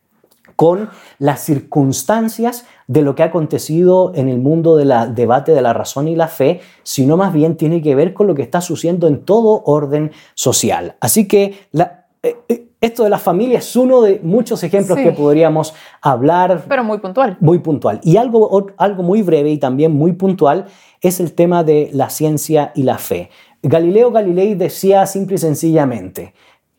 con 0.55 0.89
las 1.19 1.41
circunstancias 1.41 2.65
de 2.87 3.03
lo 3.03 3.13
que 3.13 3.21
ha 3.21 3.27
acontecido 3.27 4.11
en 4.15 4.27
el 4.27 4.39
mundo 4.39 4.75
del 4.75 4.91
debate 5.13 5.51
de 5.51 5.61
la 5.61 5.71
razón 5.71 6.07
y 6.07 6.15
la 6.15 6.27
fe, 6.27 6.61
sino 6.81 7.15
más 7.15 7.31
bien 7.31 7.57
tiene 7.57 7.81
que 7.81 7.93
ver 7.93 8.13
con 8.13 8.25
lo 8.25 8.33
que 8.33 8.41
está 8.41 8.59
sucediendo 8.59 9.07
en 9.07 9.23
todo 9.23 9.61
orden 9.65 10.11
social. 10.33 10.95
Así 10.99 11.27
que 11.27 11.67
la, 11.71 12.07
eh, 12.23 12.37
eh, 12.49 12.66
esto 12.79 13.03
de 13.03 13.09
la 13.09 13.17
familia 13.17 13.59
es 13.59 13.75
uno 13.75 14.01
de 14.01 14.19
muchos 14.23 14.63
ejemplos 14.63 14.97
que 14.99 15.11
podríamos 15.11 15.73
hablar. 16.01 16.63
Pero 16.67 16.83
muy 16.83 16.99
puntual. 16.99 17.37
Muy 17.39 17.59
puntual. 17.59 17.99
Y 18.03 18.17
algo, 18.17 18.67
algo 18.77 19.03
muy 19.03 19.23
breve 19.23 19.49
y 19.51 19.57
también 19.57 19.93
muy 19.93 20.13
puntual 20.13 20.65
es 21.01 21.19
el 21.19 21.33
tema 21.33 21.63
de 21.63 21.89
la 21.93 22.09
ciencia 22.09 22.71
y 22.75 22.83
la 22.83 22.97
fe. 22.97 23.29
Galileo 23.63 24.11
Galilei 24.11 24.53
decía 24.53 25.05
simple 25.07 25.35
y 25.35 25.39
sencillamente, 25.39 26.33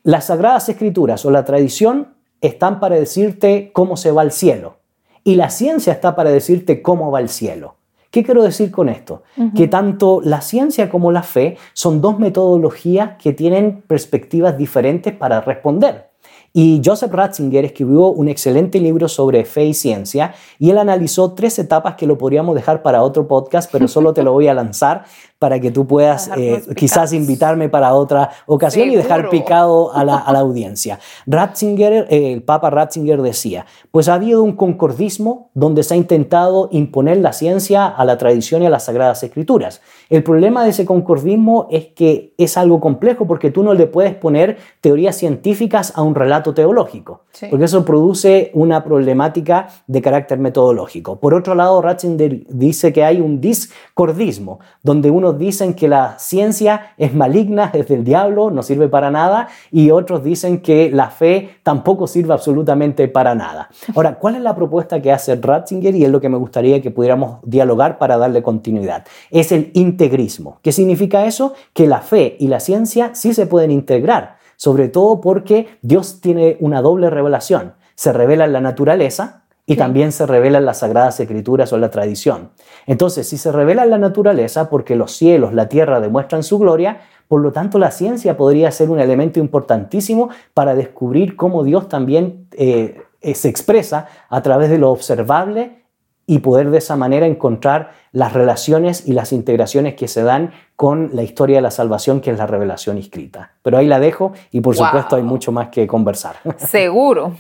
las 0.05 0.27
sagradas 0.27 0.69
escrituras 0.69 1.25
o 1.25 1.31
la 1.31 1.45
tradición 1.45 2.15
están 2.41 2.79
para 2.79 2.97
decirte 2.97 3.71
cómo 3.73 3.97
se 3.97 4.13
va 4.13 4.23
al 4.23 4.31
cielo 4.31 4.77
y 5.25 5.35
la 5.35 5.51
ciencia 5.51 5.93
está 5.93 6.15
para 6.15 6.31
decirte 6.31 6.81
cómo 6.81 7.11
va 7.11 7.21
el 7.21 7.29
cielo. 7.29 7.78
¿Qué 8.19 8.25
quiero 8.25 8.43
decir 8.43 8.73
con 8.73 8.89
esto? 8.89 9.23
Que 9.55 9.69
tanto 9.69 10.21
la 10.25 10.41
ciencia 10.41 10.91
como 10.91 11.13
la 11.13 11.23
fe 11.23 11.57
son 11.73 12.01
dos 12.01 12.19
metodologías 12.19 13.11
que 13.17 13.33
tienen 13.33 13.85
perspectivas 13.87 14.59
diferentes 14.59 15.15
para 15.15 15.41
responder. 15.41 16.09
Y 16.53 16.83
Joseph 16.85 17.13
Ratzinger 17.13 17.65
escribió 17.65 18.09
un 18.09 18.27
excelente 18.27 18.81
libro 18.81 19.07
sobre 19.07 19.45
fe 19.45 19.67
y 19.67 19.75
ciencia 19.75 20.35
y 20.59 20.71
él 20.71 20.79
analizó 20.79 21.35
tres 21.35 21.61
etapas 21.61 21.95
que 21.95 22.09
lo 22.09 22.19
podríamos 22.19 22.57
dejar 22.57 22.83
para 22.83 23.03
otro 23.03 23.29
podcast, 23.29 23.71
pero 23.71 23.87
solo 23.87 24.13
te 24.13 24.25
lo 24.25 24.33
voy 24.33 24.49
a 24.49 24.55
lanzar 24.55 25.05
para 25.39 25.61
que 25.61 25.71
tú 25.71 25.87
puedas 25.87 26.31
eh, 26.37 26.63
quizás 26.75 27.13
invitarme 27.13 27.69
para 27.69 27.95
otra 27.95 28.31
ocasión 28.47 28.91
y 28.91 28.97
dejar 28.97 29.31
picado 29.31 29.95
a 29.95 30.05
la, 30.05 30.17
audiencia. 30.39 30.99
Ratzinger, 31.27 32.07
eh, 32.11 32.33
el 32.33 32.43
Papa 32.43 32.71
Ratzinger 32.71 33.23
decía, 33.23 33.67
pues 33.91 34.09
ha 34.09 34.15
habido 34.15 34.43
un 34.43 34.57
concordismo 34.57 35.51
donde 35.55 35.83
se 35.83 35.95
ha 35.95 35.97
intentado 35.97 36.69
imponer 36.73 37.19
la 37.19 37.33
ciencia 37.33 37.87
a 37.87 38.05
la 38.05 38.19
tradición 38.19 38.63
y 38.63 38.67
a 38.67 38.71
las 38.71 38.85
sagradas 38.85 39.23
escrituras. 39.23 39.81
El 40.09 40.23
problema 40.23 40.65
de 40.65 40.71
ese 40.71 40.85
concordismo 40.85 41.69
es 41.71 41.87
que 41.87 42.35
es 42.37 42.57
algo 42.57 42.81
complejo 42.81 43.27
porque 43.27 43.51
tú 43.51 43.63
no 43.63 43.75
le 43.75 43.87
puedes 43.87 44.15
poner 44.15 44.59
teorías 44.81 45.17
científicas 45.17 45.93
a 45.95 46.03
un 46.03 46.15
relato 46.15 46.55
teológico, 46.55 47.25
porque 47.49 47.65
eso 47.65 47.85
produce 47.85 48.51
una 48.55 48.83
problemática 48.83 49.69
de 49.87 50.03
carácter 50.03 50.39
metodológico. 50.39 51.21
Por 51.21 51.35
otro 51.35 51.55
lado, 51.55 51.81
Ratzinger 51.81 52.45
dice 52.49 52.93
que 52.93 53.05
hay 53.05 53.21
un 53.21 53.41
discordismo, 53.41 54.61
donde 54.83 55.11
uno 55.11 55.28
dicen 55.33 55.75
que 55.75 55.89
la 55.89 56.19
ciencia 56.19 56.93
es 56.97 57.13
maligna, 57.13 57.71
es 57.75 57.89
del 57.89 58.05
diablo, 58.05 58.51
no 58.51 58.63
sirve 58.63 58.89
para 58.89 59.11
nada, 59.11 59.49
y 59.71 59.91
otros 59.91 60.23
dicen 60.23 60.61
que 60.63 60.91
la 60.91 61.11
fe 61.11 61.59
tampoco 61.63 62.07
sirve 62.07 62.33
absolutamente 62.33 63.09
para 63.09 63.35
nada. 63.35 63.69
Ahora, 63.95 64.19
¿cuál 64.19 64.37
es 64.37 64.43
la 64.43 64.55
propuesta 64.55 65.03
que 65.03 65.13
hace 65.13 65.37
Ratzinger? 65.37 65.95
Y 65.95 66.05
es 66.05 66.11
lo 66.11 66.21
que 66.21 66.29
me 66.29 66.39
gustaría 66.39 66.81
que 66.81 66.91
pudiéramos 66.91 67.39
dialogar 67.43 67.99
para 67.99 68.17
darle 68.17 68.43
continuidad. 68.43 69.05
Es 69.31 69.53
el 69.53 69.71
integrismo. 69.75 70.59
¿Qué 70.63 70.73
significa 70.73 71.27
eso? 71.27 71.55
Que 71.73 71.87
la 71.87 72.01
fe 72.01 72.37
y 72.39 72.49
la 72.49 72.61
ciencia 72.61 73.11
sí 73.15 73.35
se 73.35 73.47
pueden 73.47 73.71
integrar, 73.71 74.37
sobre 74.57 74.89
todo 74.89 75.21
porque 75.21 75.69
Dios 75.83 76.21
tiene 76.21 76.57
una 76.61 76.83
doble 76.83 77.11
revelación. 77.11 77.75
Se 77.95 78.13
revela 78.13 78.45
en 78.45 78.53
la 78.53 78.61
naturaleza, 78.61 79.38
y 79.69 79.77
también 79.77 80.13
se 80.13 80.25
revela 80.25 80.57
en 80.57 80.65
las 80.65 80.79
sagradas 80.79 81.21
escrituras 81.21 81.75
o 81.75 81.79
la 81.79 81.91
tradición. 81.91 82.49
Entonces, 82.87 83.29
si 83.29 83.37
se 83.37 83.53
revela 83.53 83.85
en 83.85 83.91
la 83.91 83.99
naturaleza 83.99 84.71
porque 84.71 84.97
los 84.97 85.13
cielos, 85.13 85.53
la 85.53 85.69
tierra 85.69 86.01
demuestran 86.01 86.43
su 86.43 86.59
gloria, 86.59 87.03
por 87.29 87.43
lo 87.43 87.53
tanto 87.53 87.79
la 87.79 87.91
ciencia 87.91 88.39
podría 88.39 88.71
ser 88.71 88.89
un 88.89 88.99
elemento 88.99 89.41
importantísimo 89.41 90.31
para 90.55 90.75
descubrir 90.75 91.37
cómo 91.37 91.65
Dios 91.65 91.87
también 91.87 92.47
eh, 92.53 93.03
eh, 93.21 93.35
se 93.35 93.51
expresa 93.51 94.07
a 94.31 94.41
través 94.41 94.71
de 94.71 94.79
lo 94.79 94.91
observable 94.91 95.83
y 96.27 96.39
poder 96.39 96.71
de 96.71 96.79
esa 96.79 96.97
manera 96.97 97.27
encontrar 97.27 97.93
las 98.13 98.33
relaciones 98.33 99.07
y 99.07 99.13
las 99.13 99.33
integraciones 99.33 99.97
que 99.97 100.09
se 100.09 100.23
dan 100.23 100.53
con 100.77 101.11
la 101.13 101.23
historia 101.23 101.57
de 101.57 101.63
la 101.63 101.71
salvación, 101.71 102.21
que 102.23 102.31
es 102.31 102.39
la 102.39 102.47
revelación 102.47 102.97
escrita. 102.97 103.53
Pero 103.63 103.77
ahí 103.77 103.87
la 103.87 104.01
dejo 104.01 104.33
y 104.51 104.63
por 104.63 104.77
supuesto 104.77 105.17
hay 105.17 105.23
mucho 105.23 105.53
más 105.53 105.69
que 105.69 105.87
conversar. 105.87 106.37
Seguro. 106.57 107.33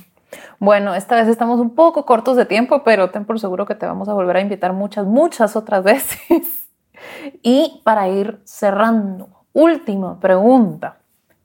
Bueno, 0.58 0.94
esta 0.94 1.16
vez 1.16 1.28
estamos 1.28 1.60
un 1.60 1.74
poco 1.74 2.04
cortos 2.04 2.36
de 2.36 2.44
tiempo, 2.44 2.82
pero 2.84 3.10
ten 3.10 3.24
por 3.24 3.40
seguro 3.40 3.66
que 3.66 3.74
te 3.74 3.86
vamos 3.86 4.08
a 4.08 4.14
volver 4.14 4.36
a 4.36 4.40
invitar 4.40 4.72
muchas, 4.72 5.06
muchas 5.06 5.56
otras 5.56 5.84
veces. 5.84 6.68
y 7.42 7.80
para 7.84 8.08
ir 8.08 8.40
cerrando, 8.44 9.28
última 9.52 10.18
pregunta. 10.20 10.98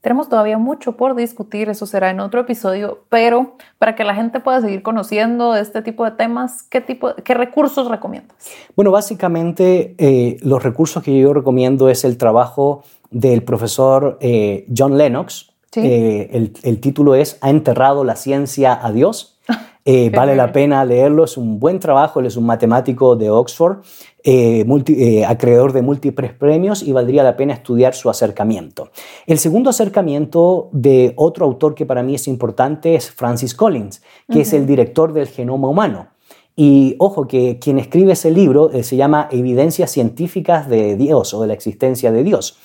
Tenemos 0.03 0.27
todavía 0.27 0.57
mucho 0.57 0.97
por 0.97 1.15
discutir, 1.15 1.69
eso 1.69 1.85
será 1.85 2.09
en 2.09 2.19
otro 2.19 2.41
episodio, 2.41 3.05
pero 3.07 3.55
para 3.79 3.95
que 3.95 4.03
la 4.03 4.13
gente 4.13 4.41
pueda 4.41 4.59
seguir 4.59 4.83
conociendo 4.83 5.55
este 5.55 5.81
tipo 5.81 6.03
de 6.03 6.11
temas, 6.11 6.63
¿qué, 6.63 6.81
tipo, 6.81 7.15
qué 7.23 7.33
recursos 7.33 7.87
recomiendas? 7.87 8.35
Bueno, 8.75 8.91
básicamente 8.91 9.95
eh, 9.97 10.35
los 10.41 10.61
recursos 10.61 11.01
que 11.01 11.17
yo 11.17 11.33
recomiendo 11.33 11.87
es 11.87 12.03
el 12.03 12.17
trabajo 12.17 12.83
del 13.11 13.43
profesor 13.43 14.17
eh, 14.19 14.65
John 14.75 14.97
Lennox, 14.97 15.52
eh, 15.75 16.51
el, 16.63 16.79
título 16.79 17.15
es 17.15 17.37
Ha 17.41 17.49
enterrado 17.49 18.03
la 18.03 18.15
ciencia 18.15 18.77
a 18.85 18.91
Dios. 18.91 19.37
Eh, 19.85 20.09
vale 20.15 20.33
la 20.33 20.53
pena 20.53 20.85
leerlo, 20.85 21.25
es 21.25 21.35
un 21.35 21.59
buen 21.59 21.77
trabajo, 21.77 22.21
él 22.21 22.27
es 22.27 22.37
un 22.37 22.45
matemático 22.45 23.17
de 23.17 23.29
Oxford, 23.29 23.79
eh, 24.23 25.25
acreedor 25.27 25.73
de 25.73 25.81
múltiples 25.81 26.31
premios 26.31 26.81
y 26.83 26.93
valdría 26.93 27.21
la 27.21 27.35
pena 27.35 27.53
estudiar 27.53 27.93
su 27.93 28.09
acercamiento. 28.09 28.91
El 29.27 29.39
segundo 29.39 29.69
acercamiento 29.69 30.69
de 30.71 31.11
otro 31.17 31.45
autor 31.45 31.75
que 31.75 31.85
para 31.85 32.01
mí 32.01 32.15
es 32.15 32.29
importante 32.29 32.95
es 32.95 33.11
Francis 33.11 33.53
Collins, 33.53 34.01
que 34.31 34.41
es 34.41 34.53
el 34.53 34.65
director 34.65 35.11
del 35.11 35.27
genoma 35.27 35.67
humano. 35.67 36.07
Y 36.55 36.95
ojo 36.99 37.27
que 37.27 37.59
quien 37.59 37.77
escribe 37.77 38.13
ese 38.13 38.31
libro 38.31 38.71
se 38.83 38.95
llama 38.95 39.27
Evidencias 39.31 39.91
científicas 39.91 40.69
de 40.69 40.95
Dios 40.95 41.33
o 41.33 41.41
de 41.41 41.47
la 41.47 41.53
existencia 41.55 42.13
de 42.13 42.23
Dios. 42.23 42.57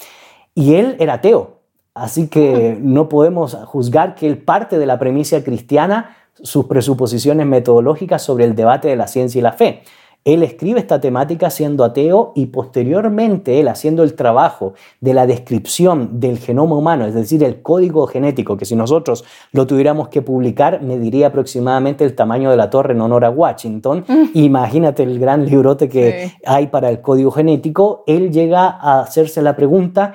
Y 0.54 0.74
él 0.74 0.94
era 1.00 1.14
ateo, 1.14 1.57
Así 1.94 2.28
que 2.28 2.78
no 2.80 3.08
podemos 3.08 3.54
juzgar 3.66 4.14
que 4.14 4.26
él 4.26 4.38
parte 4.38 4.78
de 4.78 4.86
la 4.86 4.98
premisa 4.98 5.42
cristiana, 5.42 6.16
sus 6.34 6.66
presuposiciones 6.66 7.46
metodológicas 7.46 8.22
sobre 8.22 8.44
el 8.44 8.54
debate 8.54 8.88
de 8.88 8.96
la 8.96 9.08
ciencia 9.08 9.38
y 9.38 9.42
la 9.42 9.52
fe. 9.52 9.82
Él 10.24 10.42
escribe 10.42 10.80
esta 10.80 11.00
temática 11.00 11.48
siendo 11.48 11.84
ateo 11.84 12.32
y 12.34 12.46
posteriormente 12.46 13.60
él 13.60 13.68
haciendo 13.68 14.02
el 14.02 14.14
trabajo 14.14 14.74
de 15.00 15.14
la 15.14 15.26
descripción 15.26 16.20
del 16.20 16.38
genoma 16.38 16.76
humano, 16.76 17.06
es 17.06 17.14
decir, 17.14 17.42
el 17.44 17.62
código 17.62 18.06
genético, 18.06 18.56
que 18.56 18.66
si 18.66 18.76
nosotros 18.76 19.24
lo 19.52 19.66
tuviéramos 19.66 20.08
que 20.08 20.20
publicar, 20.20 20.82
mediría 20.82 21.28
aproximadamente 21.28 22.04
el 22.04 22.14
tamaño 22.14 22.50
de 22.50 22.58
la 22.58 22.68
torre 22.68 22.92
en 22.92 23.00
honor 23.00 23.24
a 23.24 23.30
Washington. 23.30 24.04
Mm. 24.06 24.24
Imagínate 24.34 25.02
el 25.02 25.18
gran 25.18 25.46
librote 25.46 25.88
que 25.88 26.32
hay 26.44 26.66
para 26.66 26.90
el 26.90 27.00
código 27.00 27.30
genético. 27.30 28.04
Él 28.06 28.30
llega 28.30 28.68
a 28.68 29.00
hacerse 29.00 29.40
la 29.40 29.56
pregunta, 29.56 30.14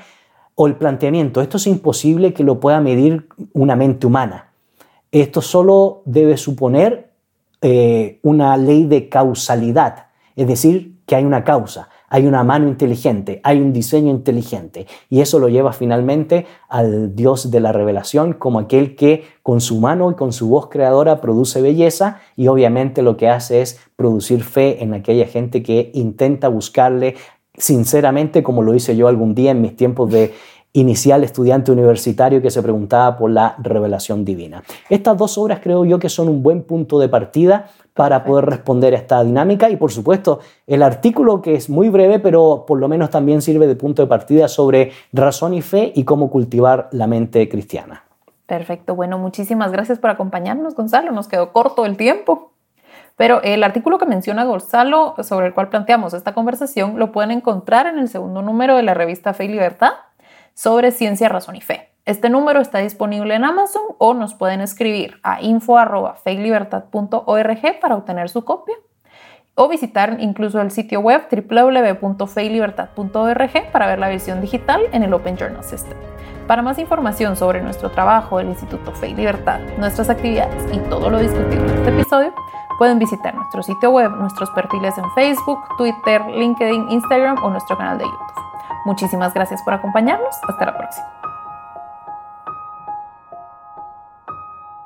o 0.55 0.67
el 0.67 0.75
planteamiento, 0.75 1.41
esto 1.41 1.57
es 1.57 1.67
imposible 1.67 2.33
que 2.33 2.43
lo 2.43 2.59
pueda 2.59 2.79
medir 2.79 3.27
una 3.53 3.75
mente 3.75 4.07
humana. 4.07 4.51
Esto 5.11 5.41
solo 5.41 6.01
debe 6.05 6.37
suponer 6.37 7.11
eh, 7.61 8.19
una 8.23 8.57
ley 8.57 8.85
de 8.85 9.09
causalidad, 9.09 10.07
es 10.35 10.47
decir, 10.47 10.93
que 11.05 11.15
hay 11.15 11.25
una 11.25 11.43
causa. 11.43 11.89
hay 12.13 12.27
una 12.27 12.43
mano 12.43 12.67
inteligente, 12.67 13.41
hay 13.43 13.59
un 13.59 13.73
diseño 13.73 14.11
inteligente. 14.11 14.85
Y 15.09 15.21
eso 15.21 15.39
lo 15.39 15.49
lleva 15.49 15.73
finalmente 15.73 16.45
al 16.69 17.15
Dios 17.15 17.49
de 17.49 17.59
la 17.59 17.71
revelación 17.71 18.33
como 18.33 18.59
aquel 18.59 18.95
que 18.95 19.23
con 19.41 19.61
su 19.61 19.79
mano 19.79 20.11
y 20.11 20.13
con 20.13 20.31
su 20.31 20.47
voz 20.47 20.69
creadora 20.69 21.21
produce 21.21 21.59
belleza 21.59 22.19
y 22.35 22.49
obviamente 22.49 23.01
lo 23.01 23.17
que 23.17 23.29
hace 23.29 23.63
es 23.63 23.79
producir 23.95 24.43
fe 24.43 24.83
en 24.83 24.93
aquella 24.93 25.25
gente 25.25 25.63
que 25.63 25.89
intenta 25.95 26.49
buscarle 26.49 27.15
sinceramente 27.57 28.43
como 28.43 28.61
lo 28.61 28.73
hice 28.73 28.95
yo 28.95 29.07
algún 29.07 29.35
día 29.35 29.51
en 29.51 29.61
mis 29.61 29.75
tiempos 29.75 30.11
de 30.11 30.33
inicial 30.73 31.23
estudiante 31.23 31.71
universitario 31.71 32.41
que 32.41 32.49
se 32.49 32.63
preguntaba 32.63 33.15
por 33.15 33.29
la 33.29 33.55
revelación 33.59 34.25
divina. 34.25 34.63
Estas 34.89 35.15
dos 35.17 35.37
obras 35.37 35.59
creo 35.61 35.85
yo 35.85 35.99
que 35.99 36.09
son 36.09 36.27
un 36.29 36.41
buen 36.41 36.63
punto 36.63 36.99
de 36.99 37.09
partida 37.09 37.67
para 37.93 38.23
poder 38.23 38.45
responder 38.45 38.95
a 38.95 38.97
esta 38.97 39.23
dinámica 39.23 39.69
y 39.69 39.77
por 39.77 39.91
supuesto 39.91 40.39
el 40.65 40.81
artículo 40.81 41.43
que 41.43 41.53
es 41.53 41.69
muy 41.69 41.89
breve 41.89 42.17
pero 42.17 42.65
por 42.67 42.79
lo 42.79 42.87
menos 42.87 43.11
también 43.11 43.43
sirve 43.43 43.67
de 43.67 43.75
punto 43.75 44.01
de 44.01 44.07
partida 44.07 44.47
sobre 44.47 44.91
razón 45.11 45.53
y 45.53 45.61
fe 45.61 45.93
y 45.95 46.05
cómo 46.05 46.31
cultivar 46.31 46.89
la 46.91 47.05
mente 47.05 47.47
cristiana. 47.47 48.03
Perfecto, 48.47 48.95
bueno, 48.95 49.19
muchísimas 49.19 49.71
gracias 49.71 49.99
por 49.99 50.09
acompañarnos 50.09 50.73
Gonzalo, 50.73 51.11
nos 51.11 51.27
quedó 51.27 51.53
corto 51.53 51.85
el 51.85 51.97
tiempo. 51.97 52.52
Pero 53.15 53.41
el 53.43 53.63
artículo 53.63 53.97
que 53.97 54.05
menciona 54.05 54.43
Gonzalo, 54.43 55.15
sobre 55.21 55.47
el 55.47 55.53
cual 55.53 55.69
planteamos 55.69 56.13
esta 56.13 56.33
conversación, 56.33 56.97
lo 56.97 57.11
pueden 57.11 57.31
encontrar 57.31 57.87
en 57.87 57.99
el 57.99 58.07
segundo 58.07 58.41
número 58.41 58.75
de 58.75 58.83
la 58.83 58.93
revista 58.93 59.33
Fe 59.33 59.45
y 59.45 59.49
Libertad, 59.49 59.93
sobre 60.53 60.91
ciencia, 60.91 61.29
razón 61.29 61.55
y 61.55 61.61
fe. 61.61 61.89
Este 62.05 62.29
número 62.29 62.59
está 62.59 62.79
disponible 62.79 63.33
en 63.33 63.45
Amazon 63.45 63.83
o 63.97 64.13
nos 64.13 64.33
pueden 64.33 64.59
escribir 64.61 65.19
a 65.23 65.41
info.feylibertad.org 65.41 67.79
para 67.79 67.95
obtener 67.95 68.29
su 68.29 68.43
copia 68.43 68.75
o 69.55 69.69
visitar 69.69 70.17
incluso 70.19 70.59
el 70.59 70.71
sitio 70.71 70.99
web 70.99 71.21
www.feylibertad.org 71.31 73.71
para 73.71 73.87
ver 73.87 73.99
la 73.99 74.09
versión 74.09 74.41
digital 74.41 74.81
en 74.91 75.03
el 75.03 75.13
Open 75.13 75.37
Journal 75.37 75.63
System. 75.63 75.97
Para 76.47 76.61
más 76.61 76.77
información 76.77 77.37
sobre 77.37 77.61
nuestro 77.61 77.89
trabajo 77.91 78.39
del 78.39 78.49
Instituto 78.49 78.91
Fe 78.91 79.07
y 79.09 79.15
Libertad, 79.15 79.61
nuestras 79.77 80.09
actividades 80.09 80.65
y 80.73 80.79
todo 80.89 81.09
lo 81.09 81.19
discutido 81.19 81.63
en 81.63 81.69
este 81.69 81.89
episodio, 81.89 82.33
pueden 82.83 82.99
visitar 82.99 83.33
nuestro 83.33 83.63
sitio 83.63 83.91
web, 83.91 84.11
nuestros 84.17 84.49
perfiles 84.49 84.97
en 84.97 85.09
Facebook, 85.11 85.57
Twitter, 85.77 86.21
LinkedIn, 86.27 86.91
Instagram 86.91 87.41
o 87.41 87.49
nuestro 87.49 87.77
canal 87.77 87.97
de 87.97 88.03
YouTube. 88.03 88.33
Muchísimas 88.83 89.33
gracias 89.33 89.61
por 89.63 89.73
acompañarnos. 89.73 90.35
Hasta 90.49 90.65
la 90.65 90.77
próxima. 90.77 91.22